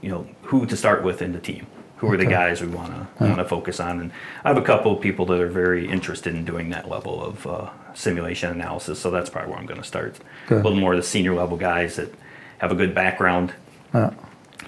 you 0.00 0.08
know, 0.08 0.26
who 0.42 0.64
to 0.66 0.76
start 0.76 1.02
with 1.04 1.20
in 1.20 1.32
the 1.32 1.40
team. 1.40 1.66
Who 1.98 2.10
are 2.12 2.16
the 2.16 2.26
guys 2.26 2.60
we 2.62 2.68
want 2.68 2.92
to 2.94 3.24
want 3.24 3.38
to 3.38 3.44
focus 3.44 3.80
on? 3.80 4.00
And 4.00 4.12
I 4.44 4.48
have 4.48 4.56
a 4.56 4.62
couple 4.62 4.92
of 4.92 5.00
people 5.00 5.26
that 5.26 5.40
are 5.40 5.48
very 5.48 5.88
interested 5.88 6.32
in 6.32 6.44
doing 6.44 6.70
that 6.70 6.88
level 6.88 7.20
of 7.22 7.44
uh, 7.44 7.70
simulation 7.92 8.52
analysis. 8.52 9.00
So 9.00 9.10
that's 9.10 9.28
probably 9.28 9.50
where 9.50 9.58
I'm 9.58 9.66
going 9.66 9.80
to 9.80 9.86
start. 9.86 10.16
Good. 10.46 10.60
A 10.60 10.62
little 10.62 10.78
more 10.78 10.92
of 10.92 10.98
the 10.98 11.02
senior 11.02 11.34
level 11.34 11.56
guys 11.56 11.96
that 11.96 12.14
have 12.58 12.70
a 12.70 12.76
good 12.76 12.94
background 12.94 13.52
Yeah. 13.92 14.12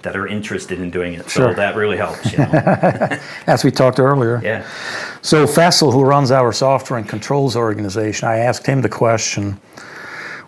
That 0.03 0.17
are 0.17 0.27
interested 0.27 0.81
in 0.81 0.91
doing 0.91 1.15
it. 1.15 1.29
Sure. 1.29 1.51
So 1.51 1.55
that 1.55 1.77
really 1.77 1.97
helps. 1.97 2.33
You 2.33 2.39
know? 2.39 2.49
As 3.47 3.65
we 3.65 3.71
talked 3.71 3.99
earlier. 3.99 4.41
yeah. 4.43 4.67
So 5.23 5.47
Fessel, 5.47 5.93
who 5.93 6.03
runs 6.03 6.31
our 6.31 6.53
software 6.53 6.99
and 6.99 7.09
controls 7.09 7.57
organization, 7.57 8.29
I 8.29 8.39
asked 8.39 8.67
him 8.67 8.81
the 8.81 8.89
question, 8.89 9.61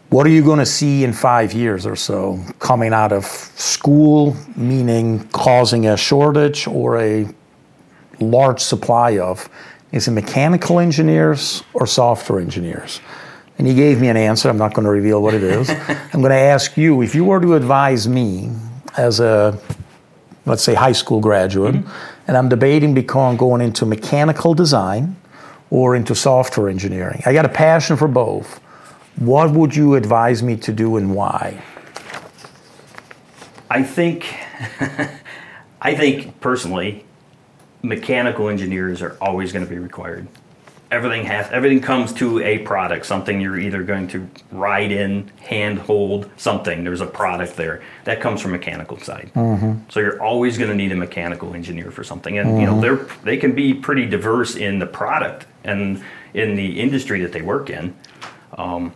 what 0.09 0.27
are 0.27 0.31
you 0.31 0.43
going 0.43 0.59
to 0.59 0.67
see 0.67 1.05
in 1.05 1.13
five 1.13 1.53
years 1.53 1.87
or 1.87 1.97
so 1.97 2.39
coming 2.59 2.93
out 2.93 3.13
of 3.13 3.25
school, 3.25 4.37
meaning 4.57 5.27
causing 5.29 5.87
a 5.87 5.97
shortage 5.97 6.67
or 6.67 6.99
a 6.99 7.27
large 8.21 8.61
supply 8.61 9.19
of? 9.19 9.49
Is 9.91 10.09
it 10.09 10.13
mechanical 10.13 10.81
engineers 10.81 11.63
or 11.75 11.87
software 11.87 12.41
engineers? 12.41 13.01
And 13.59 13.67
he 13.67 13.75
gave 13.75 14.01
me 14.01 14.09
an 14.09 14.17
answer. 14.17 14.49
I'm 14.49 14.57
not 14.57 14.75
going 14.75 14.85
to 14.85 14.91
reveal 14.91 15.23
what 15.23 15.35
it 15.35 15.43
is. 15.43 15.71
I'm 15.89 16.21
going 16.21 16.31
to 16.31 16.35
ask 16.35 16.77
you 16.77 17.03
if 17.03 17.15
you 17.15 17.25
were 17.25 17.41
to 17.41 17.55
advise 17.55 18.09
me 18.09 18.51
as 18.97 19.21
a 19.21 19.59
let's 20.45 20.63
say 20.63 20.75
high 20.75 20.93
school 20.93 21.21
graduate, 21.21 21.75
mm-hmm. 21.75 22.23
and 22.27 22.37
I'm 22.37 22.49
debating 22.49 22.95
become 22.95 23.37
going 23.37 23.61
into 23.61 23.87
mechanical 23.87 24.55
design 24.55 25.17
or 25.71 25.97
into 25.97 26.15
software 26.15 26.69
engineering. 26.69 27.23
I 27.25 27.33
got 27.33 27.45
a 27.45 27.49
passion 27.49 27.97
for 27.97 28.09
both. 28.09 28.59
What 29.17 29.51
would 29.53 29.77
you 29.77 29.95
advise 29.95 30.43
me 30.43 30.57
to 30.57 30.73
do 30.73 30.97
and 30.97 31.15
why? 31.15 31.63
I 33.71 33.83
think, 33.83 34.35
I 35.81 35.95
think 35.95 36.41
personally, 36.41 37.05
mechanical 37.83 38.49
engineers 38.49 39.01
are 39.01 39.17
always 39.21 39.53
going 39.53 39.65
to 39.65 39.71
be 39.71 39.79
required. 39.79 40.29
Everything 40.93 41.25
has 41.25 41.51
everything 41.51 41.81
comes 41.81 42.13
to 42.15 42.39
a 42.41 42.59
product, 42.59 43.07
something 43.07 43.41
you're 43.41 43.59
either 43.59 43.83
going 43.83 44.07
to 44.09 44.29
ride 44.53 44.93
in, 44.93 45.29
hand 45.41 45.81
hold, 45.81 46.31
something. 46.37 46.85
There's 46.85 47.01
a 47.01 47.07
product 47.07 47.57
there 47.57 47.83
that 48.05 48.21
comes 48.21 48.41
from 48.41 48.53
mechanical 48.53 48.99
side. 48.99 49.33
Mm-hmm. 49.35 49.91
So 49.91 49.99
you're 49.99 50.23
always 50.23 50.57
going 50.57 50.71
to 50.71 50.77
need 50.77 50.93
a 50.93 50.97
mechanical 50.97 51.55
engineer 51.55 51.91
for 51.91 52.05
something, 52.05 52.39
and 52.39 52.61
you 52.61 52.67
know 52.67 52.75
mm-hmm. 52.75 52.81
they're 52.83 53.17
they 53.25 53.37
can 53.37 53.53
be 53.53 53.75
pretty 53.75 54.07
diverse 54.07 54.55
in 54.55 54.79
the 54.79 54.87
product 54.87 55.47
and 55.65 56.05
in 56.35 56.55
the 56.55 56.79
industry 56.79 57.21
that 57.23 57.33
they 57.33 57.43
work 57.43 57.69
in 57.69 57.95
um, 58.59 58.93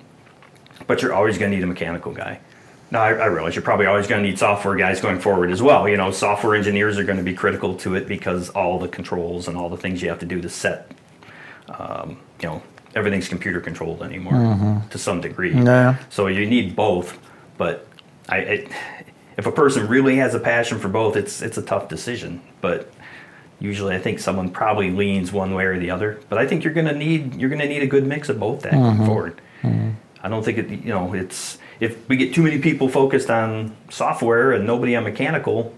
but 0.87 1.03
you're 1.03 1.15
always 1.15 1.39
going 1.39 1.51
to 1.51 1.57
need 1.57 1.65
a 1.65 1.67
mechanical 1.67 2.13
guy. 2.13 2.41
Now, 2.91 3.03
I, 3.03 3.13
I 3.15 3.27
realize 3.27 3.57
you're 3.57 3.63
probably 3.63 3.87
always 3.87 4.07
going 4.07 4.23
to 4.23 4.29
need 4.29 4.39
software 4.39 4.77
guys 4.77 5.01
going 5.01 5.19
forward 5.19 5.51
as 5.51 5.61
well. 5.61 5.89
You 5.89 5.97
know, 5.97 6.11
software 6.11 6.55
engineers 6.55 6.99
are 6.99 7.05
going 7.05 7.19
to 7.19 7.25
be 7.25 7.35
critical 7.35 7.75
to 7.79 7.97
it 7.97 8.07
because 8.07 8.49
all 8.51 8.79
the 8.79 8.89
controls 8.89 9.49
and 9.49 9.57
all 9.57 9.69
the 9.69 9.77
things 9.77 10.03
you 10.03 10.09
have 10.09 10.21
to 10.21 10.27
do 10.27 10.41
to 10.41 10.49
set, 10.49 10.91
um, 11.69 12.19
you 12.41 12.49
know, 12.49 12.63
everything's 12.95 13.29
computer 13.29 13.61
controlled 13.61 14.03
anymore 14.03 14.33
mm-hmm. 14.33 14.89
to 14.89 14.99
some 14.99 15.21
degree. 15.21 15.55
Yeah. 15.55 15.97
So 16.09 16.27
you 16.27 16.47
need 16.47 16.75
both, 16.75 17.19
but 17.59 17.87
I, 18.29 18.39
it, 18.39 18.73
if 19.37 19.47
a 19.47 19.53
person 19.53 19.87
really 19.87 20.17
has 20.17 20.35
a 20.35 20.41
passion 20.41 20.79
for 20.79 20.89
both, 20.89 21.17
it's 21.17 21.43
it's 21.43 21.59
a 21.59 21.63
tough 21.63 21.89
decision. 21.89 22.41
But 22.61 22.91
usually, 23.61 23.95
I 23.95 23.99
think 23.99 24.19
someone 24.19 24.51
probably 24.51 24.91
leans 24.91 25.33
one 25.33 25.55
way 25.55 25.65
or 25.65 25.79
the 25.79 25.91
other. 25.91 26.21
But 26.29 26.39
I 26.39 26.47
think 26.47 26.65
you're 26.65 26.73
going 26.73 26.87
to 26.87 26.95
need 26.95 27.35
you're 27.35 27.51
going 27.51 27.61
to 27.61 27.69
need 27.69 27.83
a 27.83 27.87
good 27.87 28.07
mix 28.07 28.29
of 28.29 28.41
both 28.41 28.63
that 28.63 28.73
going 28.73 28.97
mm-hmm. 28.97 29.07
forward. 29.07 29.41
Mm-hmm. 29.63 29.91
I 30.23 30.29
don't 30.29 30.45
think 30.45 30.59
it. 30.59 30.71
You 30.71 30.93
know, 30.93 31.13
it's 31.13 31.59
if 31.81 32.09
we 32.09 32.17
get 32.17 32.35
too 32.35 32.43
many 32.43 32.59
people 32.59 32.89
focused 32.89 33.31
on 33.31 33.77
software 33.91 34.53
and 34.53 34.67
nobody 34.67 34.97
on 34.97 35.05
mechanical, 35.05 35.75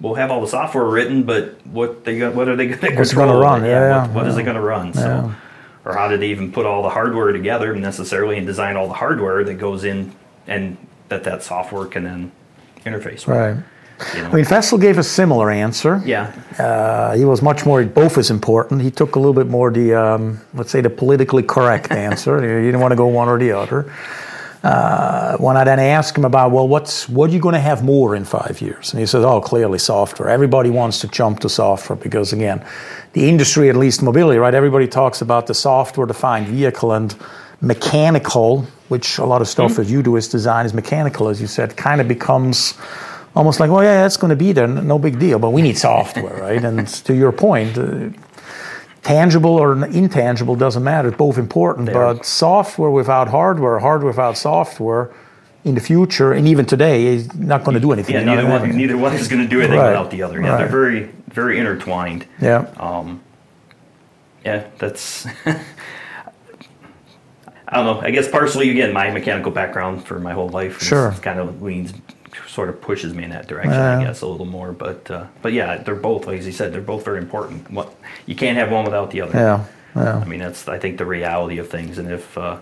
we'll 0.00 0.14
have 0.14 0.30
all 0.30 0.40
the 0.40 0.46
software 0.48 0.84
written, 0.84 1.22
but 1.24 1.64
what 1.66 2.04
they 2.04 2.18
got, 2.18 2.34
what 2.34 2.48
are 2.48 2.56
they 2.56 2.66
going 2.68 2.80
to 2.80 2.94
What's 2.96 3.10
control? 3.10 3.28
gonna 3.28 3.40
run? 3.40 3.64
Yeah, 3.64 4.06
what, 4.06 4.14
what 4.16 4.26
is 4.26 4.34
yeah. 4.34 4.40
it 4.40 4.44
going 4.44 4.56
to 4.56 4.62
run? 4.62 4.94
So, 4.94 5.00
Yeah. 5.00 5.34
or 5.84 5.94
how 5.94 6.08
did 6.08 6.20
they 6.20 6.28
even 6.30 6.50
put 6.52 6.66
all 6.66 6.82
the 6.82 6.90
hardware 6.90 7.32
together 7.32 7.74
necessarily 7.76 8.36
and 8.38 8.46
design 8.46 8.76
all 8.76 8.88
the 8.88 8.94
hardware 8.94 9.44
that 9.44 9.54
goes 9.54 9.84
in 9.84 10.12
and 10.46 10.76
that 11.08 11.24
that 11.24 11.42
software 11.42 11.86
can 11.86 12.04
then 12.04 12.32
interface 12.86 13.26
with? 13.26 13.36
Right. 13.36 13.56
You 14.14 14.22
know? 14.22 14.28
I 14.30 14.32
mean, 14.36 14.44
Fessel 14.46 14.78
gave 14.78 14.96
a 14.96 15.02
similar 15.02 15.50
answer. 15.50 16.00
yeah. 16.06 16.32
Uh, 16.58 17.14
he 17.14 17.26
was 17.26 17.42
much 17.42 17.66
more, 17.66 17.84
both 17.84 18.16
is 18.16 18.30
important. 18.30 18.80
He 18.80 18.90
took 18.90 19.14
a 19.14 19.18
little 19.18 19.34
bit 19.34 19.46
more 19.46 19.70
the, 19.70 19.94
um, 19.94 20.40
let's 20.54 20.70
say, 20.70 20.80
the 20.80 20.88
politically 20.88 21.42
correct 21.42 21.90
answer. 22.08 22.40
He 22.40 22.64
didn't 22.64 22.80
want 22.80 22.92
to 22.92 22.96
go 22.96 23.06
one 23.08 23.28
or 23.28 23.38
the 23.38 23.52
other. 23.52 23.92
Uh, 24.62 25.38
when 25.38 25.56
I 25.56 25.64
then 25.64 25.78
asked 25.78 26.18
him 26.18 26.26
about, 26.26 26.50
well, 26.50 26.68
what's 26.68 27.08
what 27.08 27.30
are 27.30 27.32
you 27.32 27.40
going 27.40 27.54
to 27.54 27.60
have 27.60 27.82
more 27.82 28.14
in 28.14 28.26
five 28.26 28.60
years? 28.60 28.92
And 28.92 29.00
he 29.00 29.06
says, 29.06 29.24
oh, 29.24 29.40
clearly 29.40 29.78
software. 29.78 30.28
Everybody 30.28 30.68
wants 30.68 31.00
to 31.00 31.08
jump 31.08 31.40
to 31.40 31.48
software 31.48 31.96
because, 31.96 32.34
again, 32.34 32.62
the 33.14 33.26
industry, 33.28 33.70
at 33.70 33.76
least 33.76 34.02
mobility, 34.02 34.38
right? 34.38 34.54
Everybody 34.54 34.86
talks 34.86 35.22
about 35.22 35.46
the 35.46 35.54
software-defined 35.54 36.46
vehicle 36.48 36.92
and 36.92 37.16
mechanical, 37.62 38.66
which 38.88 39.18
a 39.18 39.24
lot 39.24 39.40
of 39.40 39.48
stuff 39.48 39.76
that 39.76 39.86
you 39.86 40.02
do 40.02 40.16
is 40.16 40.28
design 40.28 40.66
is 40.66 40.74
mechanical, 40.74 41.28
as 41.28 41.40
you 41.40 41.46
said, 41.46 41.74
kind 41.76 42.00
of 42.00 42.08
becomes 42.08 42.74
almost 43.34 43.60
like, 43.60 43.70
well, 43.70 43.82
yeah, 43.82 44.02
that's 44.02 44.16
going 44.16 44.30
to 44.30 44.36
be 44.36 44.52
there, 44.52 44.66
no 44.66 44.98
big 44.98 45.18
deal. 45.18 45.38
But 45.38 45.50
we 45.50 45.62
need 45.62 45.78
software, 45.78 46.38
right? 46.40 46.62
And 46.62 46.86
to 46.86 47.14
your 47.14 47.32
point, 47.32 47.78
uh, 47.78 48.10
tangible 49.14 49.56
or 49.58 49.84
intangible 49.86 50.56
doesn't 50.56 50.84
matter. 50.84 51.08
It's 51.08 51.16
both 51.16 51.38
important. 51.38 51.86
They 51.86 51.92
are. 51.94 52.14
But 52.14 52.24
software 52.26 52.90
without 52.90 53.28
hardware, 53.28 53.78
hardware 53.78 54.10
without 54.12 54.36
software, 54.36 55.10
in 55.64 55.74
the 55.74 55.80
future 55.80 56.32
and 56.32 56.48
even 56.48 56.64
today, 56.64 57.06
is 57.06 57.34
not 57.34 57.64
going 57.64 57.74
to 57.74 57.80
do 57.80 57.92
anything. 57.92 58.14
Yeah, 58.14 58.24
neither 58.24 58.48
one, 58.48 58.76
neither 58.76 58.96
one 58.96 59.12
is 59.14 59.28
going 59.28 59.42
to 59.42 59.48
do 59.48 59.60
anything 59.60 59.78
Right. 59.78 59.88
without 59.88 60.10
the 60.10 60.22
other. 60.22 60.40
Yeah, 60.40 60.56
they're 60.56 60.68
very, 60.68 61.10
very 61.28 61.58
intertwined. 61.58 62.24
Yeah. 62.40 62.66
Um, 62.78 63.20
yeah, 64.44 64.64
that's. 64.78 65.26
I 67.72 67.76
don't 67.76 67.86
know. 67.86 68.00
I 68.00 68.10
guess 68.10 68.26
partially, 68.28 68.70
again, 68.70 68.92
my 68.92 69.10
mechanical 69.10 69.52
background 69.52 70.04
for 70.04 70.18
my 70.18 70.32
whole 70.32 70.48
life 70.48 70.80
Sure. 70.82 71.12
kind 71.22 71.38
of 71.38 71.62
leans, 71.62 71.92
sort 72.48 72.68
of 72.68 72.80
pushes 72.80 73.14
me 73.14 73.24
in 73.24 73.30
that 73.30 73.46
direction. 73.48 73.72
Yeah. 73.72 73.98
I 73.98 74.04
guess 74.04 74.20
a 74.22 74.26
little 74.26 74.46
more, 74.46 74.72
but 74.72 75.10
uh, 75.10 75.26
but 75.42 75.52
yeah, 75.52 75.76
they're 75.78 75.94
both, 75.94 76.26
like 76.26 76.38
as 76.38 76.46
you 76.46 76.52
said, 76.52 76.72
they're 76.72 76.80
both 76.80 77.04
very 77.04 77.18
important. 77.18 77.70
What 77.70 77.94
you 78.26 78.34
can't 78.34 78.56
have 78.58 78.70
one 78.70 78.84
without 78.84 79.10
the 79.10 79.20
other. 79.22 79.36
Yeah. 79.38 79.64
Yeah. 79.96 80.18
I 80.18 80.24
mean, 80.24 80.38
that's 80.40 80.68
I 80.68 80.78
think 80.78 80.98
the 80.98 81.06
reality 81.06 81.58
of 81.58 81.68
things. 81.68 81.98
And 81.98 82.10
if 82.10 82.36
uh, 82.38 82.58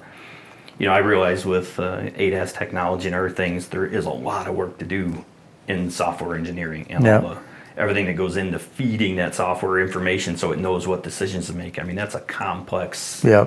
you 0.79 0.87
know, 0.87 0.93
I 0.93 0.99
realize 0.99 1.45
with 1.45 1.79
uh, 1.79 1.99
ADAS 2.17 2.53
technology 2.55 3.09
and 3.09 3.15
other 3.15 3.31
things, 3.31 3.69
there 3.69 3.85
is 3.87 4.07
a 4.07 4.11
lot 4.11 4.47
of 4.47 4.55
work 4.55 4.79
to 4.79 4.85
do 4.87 5.25
in 5.67 5.91
software 5.91 6.37
engineering 6.37 6.87
and 6.89 7.05
Yeah. 7.05 7.21
all 7.21 7.29
the, 7.31 7.39
everything 7.77 8.07
that 8.07 8.15
goes 8.15 8.37
into 8.37 8.59
feeding 8.59 9.17
that 9.17 9.35
software 9.35 9.79
information 9.81 10.37
so 10.37 10.51
it 10.53 10.59
knows 10.59 10.87
what 10.87 11.03
decisions 11.03 11.47
to 11.49 11.53
make. 11.53 11.79
I 11.79 11.83
mean, 11.83 11.97
that's 11.97 12.15
a 12.15 12.21
complex. 12.21 13.23
Yeah. 13.25 13.47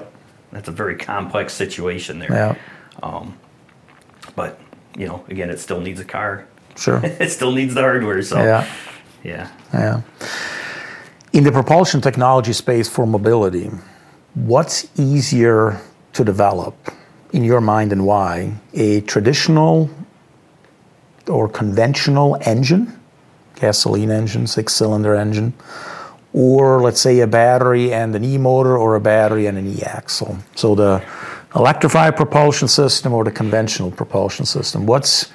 That's 0.51 0.68
a 0.68 0.72
very 0.72 0.96
complex 0.96 1.54
situation 1.54 2.20
there. 2.20 2.32
Yeah. 2.32 2.56
But 4.36 4.60
you 4.98 5.07
know, 5.07 5.24
again, 5.29 5.50
it 5.50 5.60
still 5.60 5.81
needs 5.81 6.00
a 6.00 6.05
car. 6.05 6.45
Sure. 6.75 7.01
It 7.19 7.29
still 7.31 7.51
needs 7.51 7.74
the 7.74 7.81
hardware. 7.81 8.21
So 8.21 8.38
Yeah. 8.38 8.65
yeah. 9.24 9.50
Yeah. 9.74 10.01
In 11.33 11.43
the 11.43 11.51
propulsion 11.51 12.01
technology 12.01 12.53
space 12.53 12.89
for 12.89 13.05
mobility, 13.05 13.69
what's 14.33 14.88
easier 15.00 15.79
to 16.13 16.24
develop 16.24 16.75
in 17.31 17.43
your 17.43 17.62
mind 17.62 17.91
and 17.93 18.05
why? 18.05 18.53
A 18.74 19.01
traditional 19.01 19.89
or 21.27 21.48
conventional 21.48 22.38
engine, 22.41 23.00
gasoline 23.55 24.12
engine, 24.12 24.48
six 24.48 24.74
cylinder 24.74 25.15
engine, 25.15 25.53
or 26.33 26.81
let's 26.81 27.00
say 27.00 27.19
a 27.19 27.27
battery 27.27 27.93
and 27.93 28.15
an 28.15 28.24
e 28.24 28.38
motor 28.38 28.77
or 28.77 28.95
a 28.95 29.00
battery 29.01 29.45
and 29.48 29.57
an 29.57 29.67
e 29.67 29.81
axle? 29.83 30.38
So 30.55 30.75
the 30.75 31.01
electrified 31.55 32.15
propulsion 32.15 32.67
system 32.67 33.13
or 33.13 33.24
the 33.24 33.31
conventional 33.31 33.91
propulsion 33.91 34.46
system? 34.46 34.86
What's 34.86 35.31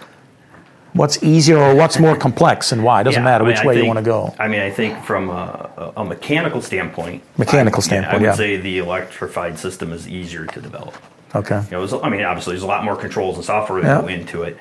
What's 0.92 1.23
easier 1.23 1.58
or 1.58 1.75
what's 1.75 1.99
more 1.99 2.16
complex 2.16 2.73
and 2.73 2.82
why? 2.82 3.02
It 3.02 3.04
doesn't 3.04 3.20
Yeah, 3.20 3.25
matter 3.25 3.44
I 3.44 3.49
mean, 3.49 3.54
which 3.54 3.62
I 3.62 3.66
way 3.66 3.76
you 3.76 3.85
want 3.85 3.99
to 3.99 4.02
go. 4.02 4.35
I 4.38 4.49
mean, 4.49 4.61
I 4.61 4.70
think 4.70 5.04
from 5.04 5.28
a, 5.28 5.92
a 5.94 6.02
mechanical 6.02 6.62
standpoint, 6.62 7.23
Mechanical 7.37 7.82
I, 7.82 7.85
standpoint, 7.85 8.14
I 8.14 8.16
would 8.16 8.25
yeah. 8.25 8.35
say 8.35 8.56
the 8.56 8.78
electrified 8.78 9.58
system 9.58 9.92
is 9.92 10.08
easier 10.08 10.46
to 10.46 10.58
develop. 10.58 10.94
Okay. 11.35 11.56
You 11.64 11.70
know, 11.73 11.87
there's, 11.87 11.92
I 12.02 12.08
mean, 12.08 12.23
obviously, 12.23 12.52
there's 12.54 12.62
a 12.62 12.66
lot 12.66 12.82
more 12.82 12.96
controls 12.96 13.37
and 13.37 13.44
software 13.44 13.82
that 13.82 13.88
Yeah. 13.88 14.00
go 14.00 14.08
into 14.08 14.42
it, 14.44 14.56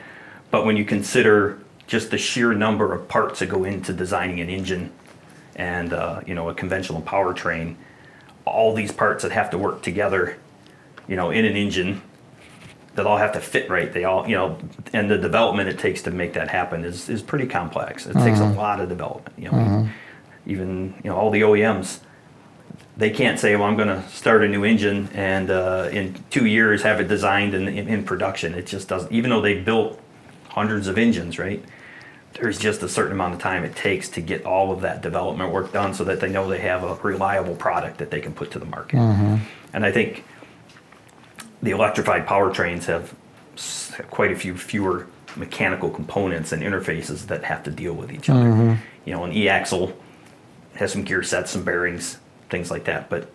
but 0.51 0.65
when 0.65 0.75
you 0.75 0.83
consider 0.83 1.57
just 1.87 2.11
the 2.11 2.17
sheer 2.17 2.53
number 2.53 2.93
of 2.93 3.07
parts 3.07 3.39
that 3.39 3.45
go 3.47 3.63
into 3.63 3.93
designing 3.93 4.41
an 4.41 4.49
engine 4.49 4.91
and 5.55 5.93
uh, 5.93 6.19
you 6.25 6.35
know 6.35 6.49
a 6.49 6.53
conventional 6.53 7.01
powertrain, 7.01 7.75
all 8.43 8.73
these 8.73 8.91
parts 8.91 9.23
that 9.23 9.31
have 9.31 9.49
to 9.51 9.57
work 9.57 9.81
together, 9.83 10.35
you 11.07 11.15
know, 11.15 11.29
in 11.29 11.45
an 11.45 11.55
engine 11.55 12.01
that 12.95 13.05
all 13.05 13.17
have 13.17 13.33
to 13.33 13.41
fit 13.41 13.69
right. 13.69 13.91
They 13.91 14.05
all, 14.05 14.27
you 14.27 14.35
know, 14.35 14.57
and 14.93 15.11
the 15.11 15.17
development 15.17 15.69
it 15.69 15.77
takes 15.77 16.01
to 16.03 16.11
make 16.11 16.33
that 16.33 16.47
happen 16.49 16.83
is 16.83 17.09
is 17.09 17.21
pretty 17.21 17.45
complex. 17.45 18.05
It 18.05 18.13
takes 18.13 18.39
a 18.39 18.43
mm-hmm. 18.43 18.57
lot 18.57 18.79
of 18.79 18.89
development. 18.89 19.37
You 19.37 19.45
know, 19.45 19.57
mm-hmm. 19.57 19.89
even 20.45 20.93
you 21.03 21.09
know 21.09 21.17
all 21.17 21.29
the 21.29 21.41
OEMs, 21.41 21.99
they 22.97 23.09
can't 23.09 23.39
say, 23.39 23.55
"Well, 23.55 23.67
I'm 23.67 23.75
going 23.75 23.89
to 23.89 24.07
start 24.09 24.43
a 24.43 24.47
new 24.47 24.63
engine 24.63 25.09
and 25.13 25.51
uh, 25.51 25.89
in 25.91 26.15
two 26.29 26.45
years 26.45 26.83
have 26.83 26.99
it 26.99 27.07
designed 27.07 27.53
and 27.53 27.67
in, 27.67 27.87
in 27.87 28.03
production." 28.03 28.53
It 28.53 28.65
just 28.65 28.87
doesn't. 28.87 29.11
Even 29.11 29.29
though 29.29 29.41
they 29.41 29.59
built 29.59 29.99
hundreds 30.49 30.87
of 30.87 30.97
engines, 30.97 31.37
right? 31.37 31.63
There's 32.39 32.59
just 32.59 32.83
a 32.83 32.89
certain 32.89 33.13
amount 33.13 33.33
of 33.33 33.39
time 33.39 33.63
it 33.63 33.77
takes 33.77 34.09
to 34.09 34.21
get 34.21 34.45
all 34.45 34.73
of 34.73 34.81
that 34.81 35.01
development 35.01 35.53
work 35.53 35.71
done, 35.73 35.93
so 35.93 36.05
that 36.05 36.21
they 36.21 36.29
know 36.29 36.49
they 36.49 36.59
have 36.59 36.83
a 36.83 36.95
reliable 36.95 37.55
product 37.55 37.97
that 37.97 38.09
they 38.11 38.21
can 38.21 38.33
put 38.33 38.51
to 38.51 38.59
the 38.59 38.65
market. 38.65 38.97
Mm-hmm. 38.97 39.37
And 39.73 39.85
I 39.85 39.91
think 39.91 40.23
the 41.61 41.71
electrified 41.71 42.25
powertrains 42.27 42.85
have 42.85 43.13
quite 44.09 44.31
a 44.31 44.35
few 44.35 44.57
fewer 44.57 45.07
mechanical 45.35 45.89
components 45.89 46.51
and 46.51 46.63
interfaces 46.63 47.27
that 47.27 47.43
have 47.43 47.63
to 47.63 47.71
deal 47.71 47.93
with 47.93 48.11
each 48.11 48.29
other. 48.29 48.49
Mm-hmm. 48.49 48.81
You 49.05 49.13
know, 49.13 49.23
an 49.23 49.33
e-axle 49.33 49.95
has 50.75 50.91
some 50.91 51.03
gear 51.03 51.23
sets, 51.23 51.51
some 51.51 51.63
bearings, 51.63 52.19
things 52.49 52.71
like 52.71 52.85
that, 52.85 53.09
but 53.09 53.29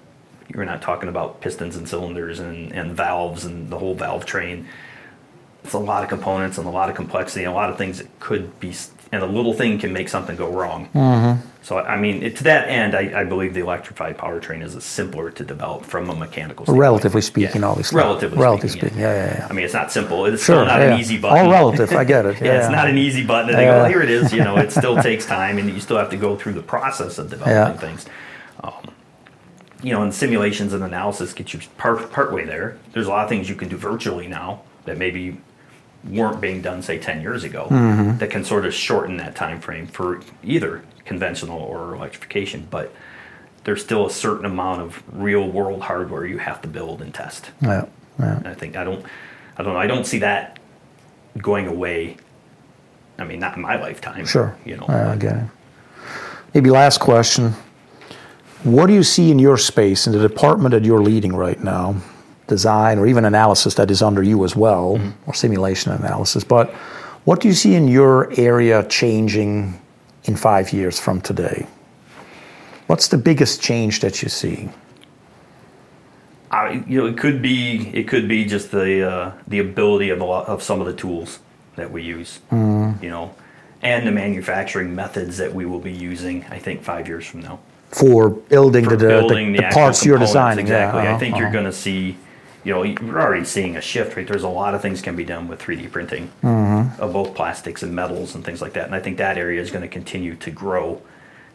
you're 0.49 0.65
not 0.65 0.83
talking 0.83 1.09
about 1.09 1.41
pistons 1.41 1.77
and 1.77 1.89
cylinders 1.89 2.41
and, 2.41 2.73
and 2.73 2.93
valves 2.93 3.45
and 3.45 3.71
the 3.71 3.79
whole 3.79 3.95
valve 3.95 4.27
train. 4.27 4.67
It's 5.63 5.75
a 5.75 5.79
lot 5.79 6.03
of 6.03 6.09
components 6.09 6.59
and 6.59 6.67
a 6.67 6.71
lot 6.71 6.89
of 6.89 6.97
complexity 6.97 7.45
and 7.45 7.53
a 7.53 7.55
lot 7.55 7.71
of 7.71 7.79
things 7.79 7.99
that 7.99 8.19
could 8.19 8.59
be, 8.61 8.75
and 9.13 9.23
a 9.23 9.27
little 9.27 9.53
thing 9.53 9.79
can 9.79 9.93
make 9.93 10.09
something 10.09 10.37
go 10.37 10.49
wrong. 10.51 11.43
So, 11.63 11.79
I 11.79 11.97
mean, 12.01 12.23
it, 12.23 12.37
to 12.37 12.45
that 12.45 12.69
end, 12.69 12.95
I, 12.95 13.21
I 13.21 13.25
believe 13.25 13.53
the 13.55 13.61
electrified 13.61 14.17
powertrain 14.17 14.63
is 14.63 14.83
simpler 14.83 15.31
to 15.33 15.45
develop 15.45 15.85
from 15.85 16.09
a 16.09 16.15
mechanical 16.15 16.65
standpoint. 16.65 16.81
Relatively 16.81 17.21
speaking, 17.21 17.61
Yeah. 17.63 17.69
obviously. 17.69 17.97
Relatively, 17.99 18.39
Relatively 18.39 18.69
speaking. 18.71 18.89
speaking, 18.91 19.03
yeah, 19.03 19.27
yeah, 19.27 19.39
yeah. 19.41 19.47
I 19.51 19.53
mean, 19.53 19.65
it's 19.67 19.75
not 19.75 19.93
simple. 19.93 20.25
It's 20.27 20.43
Sure, 20.43 20.57
still 20.57 20.65
not 20.67 20.81
yeah. 20.81 20.95
an 20.95 21.01
easy 21.01 21.19
button. 21.19 21.45
All 21.47 21.51
relative, 21.53 21.93
I 21.93 22.05
get 22.05 22.25
it. 22.25 22.41
yeah, 22.41 22.45
Yeah, 22.55 22.59
it's 22.61 22.71
not 22.71 22.89
an 22.89 22.97
easy 22.97 23.25
button. 23.25 23.51
And 23.51 23.59
they 23.59 23.65
Yeah. 23.65 23.73
go, 23.73 23.79
well, 23.83 23.89
here 23.91 24.01
it 24.03 24.11
is. 24.11 24.33
You 24.33 24.43
know, 24.43 24.57
it 24.57 24.73
still 24.73 25.01
takes 25.03 25.27
time, 25.27 25.59
and 25.59 25.69
you 25.69 25.81
still 25.81 25.99
have 25.99 26.11
to 26.11 26.17
go 26.17 26.35
through 26.37 26.55
the 26.55 26.63
process 26.63 27.19
of 27.19 27.29
developing 27.31 27.55
Yeah. 27.55 27.73
things. 27.75 28.07
Um, 28.65 28.73
you 29.83 29.93
know, 29.93 30.03
and 30.03 30.15
simulations 30.15 30.73
and 30.73 30.83
analysis 30.83 31.33
get 31.35 31.53
you 31.53 31.61
part 31.79 32.11
part 32.11 32.33
way 32.33 32.45
there. 32.45 32.79
There's 32.93 33.07
a 33.07 33.11
lot 33.11 33.25
of 33.25 33.29
things 33.29 33.49
you 33.49 33.55
can 33.55 33.69
do 33.69 33.77
virtually 33.77 34.29
now 34.29 34.63
that 34.87 34.97
maybe 34.99 35.39
weren't 36.05 36.41
being 36.41 36.63
done, 36.63 36.83
say, 36.83 36.99
ten 36.99 37.21
years 37.21 37.45
ago, 37.45 37.67
Mm-hmm. 37.71 38.19
that 38.19 38.31
can 38.31 38.45
sort 38.45 38.65
of 38.65 38.73
shorten 38.75 39.17
that 39.19 39.35
time 39.37 39.61
frame 39.61 39.87
for 39.87 40.21
either 40.43 40.83
conventional 41.05 41.59
or 41.61 41.95
electrification. 41.95 42.67
But 42.71 42.93
there's 43.65 43.83
still 43.83 44.07
a 44.07 44.11
certain 44.11 44.47
amount 44.47 44.81
of 44.81 45.03
real 45.13 45.47
world 45.49 45.83
hardware 45.83 46.25
you 46.25 46.39
have 46.39 46.63
to 46.63 46.69
build 46.69 47.03
and 47.03 47.13
test. 47.13 47.51
Yeah, 47.61 47.87
yeah. 48.19 48.37
And 48.39 48.49
I 48.49 48.55
think 48.55 48.77
I 48.77 48.85
don't, 48.85 49.05
I 49.59 49.63
don't 49.63 49.75
know. 49.75 49.79
I 49.81 49.87
don't 49.87 50.07
see 50.07 50.19
that 50.21 50.59
going 51.39 51.67
away. 51.67 52.17
I 53.19 53.25
mean, 53.25 53.39
not 53.39 53.57
in 53.57 53.63
my 53.63 53.79
lifetime. 53.79 54.25
Sure. 54.25 54.57
You 54.65 54.79
know. 54.79 54.87
Yeah, 54.89 55.13
I 55.13 55.17
get 55.17 55.37
it. 55.37 55.45
Maybe 56.55 56.71
last 56.71 56.99
question. 57.01 57.55
What 58.63 58.87
do 58.87 58.93
you 58.95 59.03
see 59.03 59.31
in 59.31 59.39
your 59.39 59.57
space, 59.59 60.07
in 60.07 60.13
the 60.13 60.19
department 60.27 60.73
that 60.73 60.85
you're 60.85 61.03
leading 61.03 61.35
right 61.37 61.63
now, 61.63 61.97
design 62.55 62.99
or 62.99 63.07
even 63.07 63.25
analysis 63.25 63.75
that 63.77 63.91
is 63.91 64.03
under 64.03 64.23
you 64.23 64.45
as 64.45 64.55
well, 64.55 64.99
Mm-hmm. 64.99 65.31
or 65.31 65.35
simulation 65.35 65.93
analysis, 65.93 66.45
but 66.45 66.69
what 67.25 67.41
do 67.41 67.49
you 67.49 67.55
see 67.55 67.75
in 67.75 67.89
your 67.89 68.29
area 68.39 68.83
changing 68.89 69.81
in 70.25 70.37
five 70.37 70.73
years 70.73 70.99
from 71.01 71.21
today? 71.21 71.67
What's 72.89 73.09
the 73.09 73.19
biggest 73.19 73.63
change 73.63 74.01
that 74.01 74.23
you 74.23 74.29
see? 74.29 74.69
I, 76.51 76.83
you 76.89 76.99
know, 77.01 77.07
it 77.07 77.17
could 77.17 77.41
be 77.41 77.91
it 77.95 78.09
could 78.09 78.27
be 78.27 78.45
just 78.45 78.71
the 78.73 79.09
uh, 79.13 79.33
the 79.47 79.61
ability 79.61 80.11
of 80.11 80.21
a 80.21 80.25
lot 80.25 80.49
of 80.49 80.63
some 80.63 80.81
of 80.81 80.87
the 80.87 80.93
tools 81.05 81.39
that 81.77 81.91
we 81.93 82.03
use, 82.03 82.41
Mm. 82.51 83.01
you 83.03 83.11
know, 83.11 83.31
and 83.83 84.05
the 84.07 84.11
manufacturing 84.11 84.93
methods 84.95 85.37
that 85.39 85.55
we 85.55 85.65
will 85.65 85.79
be 85.79 85.93
using. 85.93 86.45
I 86.51 86.59
think 86.59 86.83
five 86.83 87.07
years 87.07 87.25
from 87.31 87.41
now, 87.43 87.59
For 87.91 88.29
building, 88.29 88.85
for 88.85 88.97
the, 88.97 89.07
the, 89.07 89.09
building 89.09 89.53
the, 89.53 89.63
the, 89.63 89.69
the 89.69 89.75
parts 89.75 90.05
you're 90.05 90.19
designing. 90.19 90.65
Exactly. 90.67 91.03
Yeah, 91.05 91.15
I 91.15 91.19
think 91.19 91.35
uh-huh, 91.35 91.41
you're 91.43 91.53
going 91.53 91.71
to 91.73 91.79
see, 91.87 92.17
you 92.65 92.73
know, 92.75 92.83
you're 92.83 93.21
already 93.21 93.45
seeing 93.45 93.77
a 93.77 93.81
shift. 93.81 94.17
Right, 94.17 94.27
there's 94.27 94.43
a 94.43 94.49
lot 94.49 94.75
of 94.75 94.83
things 94.83 95.01
can 95.03 95.17
be 95.17 95.25
done 95.25 95.49
with 95.49 95.61
3D 95.61 95.91
printing 95.91 96.31
Mm-hmm. 96.43 97.01
of 97.03 97.13
both 97.13 97.35
plastics 97.35 97.83
and 97.83 97.95
metals 97.95 98.35
and 98.35 98.45
things 98.45 98.61
like 98.63 98.73
that. 98.75 98.87
And 98.87 98.95
I 98.95 99.01
think 99.01 99.19
that 99.19 99.39
area 99.39 99.61
is 99.61 99.71
going 99.71 99.83
to 99.83 99.89
continue 99.89 100.35
to 100.37 100.51
grow. 100.51 101.01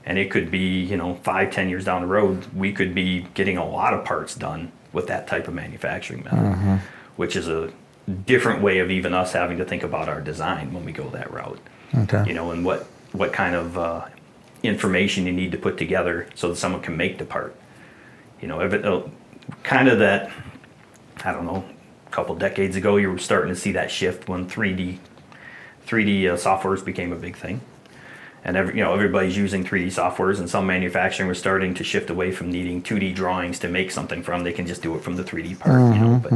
And 0.05 0.17
it 0.19 0.29
could 0.29 0.51
be, 0.51 0.81
you 0.81 0.97
know, 0.97 1.15
five, 1.23 1.51
ten 1.51 1.67
years 1.69 1.85
down 1.85 2.01
the 2.01 2.07
road, 2.07 2.45
we 2.53 2.71
could 2.71 2.93
be 2.93 3.25
getting 3.33 3.57
a 3.57 3.67
lot 3.67 3.93
of 3.93 4.05
parts 4.05 4.35
done 4.35 4.71
with 4.93 5.07
that 5.07 5.27
type 5.27 5.47
of 5.47 5.53
manufacturing 5.53 6.23
method, 6.23 6.39
Mm-hmm. 6.39 6.75
which 7.15 7.35
is 7.35 7.47
a 7.47 7.71
different 8.25 8.61
way 8.61 8.79
of 8.79 8.91
even 8.91 9.13
us 9.15 9.33
having 9.33 9.57
to 9.57 9.65
think 9.65 9.81
about 9.83 10.07
our 10.07 10.21
design 10.21 10.71
when 10.73 10.85
we 10.85 10.91
go 10.91 11.09
that 11.09 11.31
route. 11.33 11.59
Okay. 12.03 12.23
You 12.27 12.33
know, 12.33 12.51
and 12.51 12.63
what 12.63 12.83
what 13.13 13.33
kind 13.33 13.55
of 13.55 13.77
uh, 13.77 14.05
information 14.63 15.25
you 15.25 15.31
need 15.33 15.51
to 15.51 15.57
put 15.57 15.77
together 15.77 16.27
so 16.35 16.49
that 16.49 16.55
someone 16.57 16.81
can 16.81 16.95
make 16.97 17.17
the 17.17 17.25
part. 17.25 17.55
You 18.41 18.47
know, 18.47 18.61
if 18.61 18.73
it, 18.73 18.85
uh, 18.85 19.01
kind 19.63 19.87
of 19.87 19.99
that. 19.99 20.31
I 21.25 21.31
don't 21.33 21.45
know. 21.45 21.65
A 22.07 22.09
couple 22.11 22.35
decades 22.35 22.75
ago, 22.75 22.97
you 22.97 23.11
were 23.11 23.17
starting 23.17 23.53
to 23.53 23.59
see 23.59 23.71
that 23.73 23.91
shift 23.91 24.29
when 24.29 24.47
3D 24.49 24.99
3D 25.87 26.27
uh, 26.29 26.35
softwares 26.35 26.83
became 26.83 27.11
a 27.13 27.15
big 27.15 27.35
thing, 27.35 27.61
and 28.43 28.57
every, 28.57 28.75
you 28.77 28.83
know 28.83 28.93
everybody's 28.93 29.35
using 29.37 29.63
3D 29.63 29.87
softwares, 29.87 30.39
and 30.39 30.49
some 30.49 30.65
manufacturing 30.65 31.27
was 31.29 31.37
starting 31.37 31.73
to 31.75 31.83
shift 31.83 32.09
away 32.09 32.31
from 32.31 32.51
needing 32.51 32.81
2D 32.81 33.13
drawings 33.15 33.59
to 33.59 33.67
make 33.67 33.91
something 33.91 34.23
from. 34.23 34.43
They 34.43 34.53
can 34.53 34.65
just 34.65 34.81
do 34.81 34.95
it 34.95 35.03
from 35.03 35.15
the 35.15 35.23
3D 35.23 35.59
part, 35.59 35.73
you 35.93 35.99
know. 35.99 36.19
But 36.23 36.31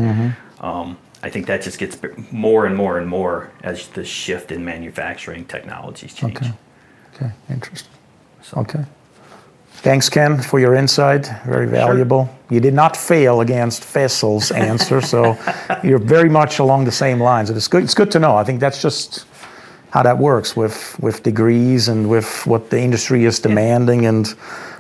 um, 0.64 0.98
I 1.24 1.30
think 1.30 1.48
that 1.48 1.62
just 1.62 1.80
gets 1.80 1.98
more 2.32 2.66
and 2.66 2.76
more 2.76 2.98
and 3.00 3.08
more 3.08 3.52
as 3.64 3.88
the 3.90 4.04
shift 4.06 4.52
in 4.52 4.64
manufacturing 4.66 5.46
technologies 5.46 6.14
change. 6.14 6.38
Okay. 6.38 6.52
Okay, 7.16 7.32
interesting. 7.50 7.92
So- 8.42 8.62
Okay. 8.62 8.84
Thanks, 9.82 10.10
Ken, 10.10 10.42
for 10.42 10.60
your 10.60 10.76
insight. 10.76 11.30
Very 11.46 11.66
valuable. 11.66 12.30
You 12.50 12.60
did 12.60 12.74
not 12.74 12.98
fail 12.98 13.40
against 13.40 13.82
Fessel's 13.82 14.52
answer, 14.52 15.00
so 15.00 15.38
you're 15.84 16.00
very 16.00 16.28
much 16.28 16.60
along 16.60 16.84
the 16.84 16.92
same 16.92 17.22
lines. 17.22 17.50
It's 17.50 17.70
good. 17.70 17.84
It's 17.84 17.94
good 17.94 18.12
to 18.12 18.20
know. 18.20 18.36
I 18.36 18.44
think 18.44 18.60
that's 18.60 18.82
just 18.82 19.26
how 19.92 20.04
that 20.04 20.18
works 20.18 20.56
with 20.56 21.00
with 21.00 21.24
degrees 21.24 21.88
and 21.88 22.10
with 22.10 22.46
what 22.46 22.70
the 22.70 22.82
industry 22.82 23.24
is 23.24 23.40
demanding. 23.40 24.06
And 24.06 24.36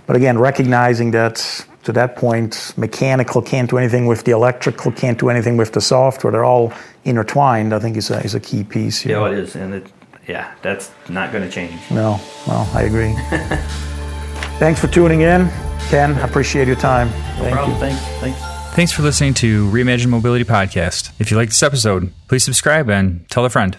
but 0.06 0.18
again, 0.18 0.38
recognizing 0.38 1.12
that 1.12 1.66
to 1.84 1.94
that 1.94 2.18
point, 2.18 2.74
mechanical 2.76 3.42
can't 3.42 3.70
do 3.70 3.78
anything 3.78 4.06
with 4.06 4.26
the 4.26 4.32
electrical, 4.32 4.92
can't 4.92 5.18
do 5.18 5.30
anything 5.30 5.56
with 5.56 5.72
the 5.72 5.82
software. 5.82 6.32
They're 6.32 6.44
all 6.44 6.74
intertwined. 7.06 7.74
I 7.74 7.80
think 7.80 7.96
is 7.96 8.12
a 8.12 8.20
is 8.20 8.36
a 8.36 8.40
key 8.42 8.66
piece. 8.66 9.00
Here. 9.00 9.18
Yeah, 9.18 9.32
it 9.32 9.40
is, 9.40 9.56
and 9.56 9.76
it, 9.76 9.88
yeah, 10.28 10.54
that's 10.62 10.92
not 11.08 11.32
going 11.32 11.48
to 11.48 11.50
change. 11.50 11.80
No, 11.90 12.20
well, 12.46 12.70
I 12.74 12.84
agree. 12.84 13.16
Thanks 14.60 14.80
for 14.80 14.88
tuning 14.88 15.22
in. 15.22 15.50
Ken, 15.88 16.14
I 16.16 16.22
appreciate 16.28 16.68
your 16.68 16.76
time. 16.76 17.08
No 17.08 17.16
Thank 17.44 17.54
problem. 17.54 17.74
you. 17.74 17.80
Thanks. 17.80 18.02
Thanks. 18.20 18.76
Thanks 18.76 18.92
for 18.92 19.02
listening 19.02 19.34
to 19.36 19.70
Reimagine 19.72 20.08
Mobility 20.08 20.44
Podcast. 20.44 21.12
If 21.20 21.32
you 21.32 21.38
like 21.38 21.50
this 21.50 21.64
episode, 21.64 22.14
please 22.28 22.44
subscribe 22.44 22.90
and 22.90 23.28
tell 23.30 23.46
a 23.46 23.50
friend. 23.50 23.78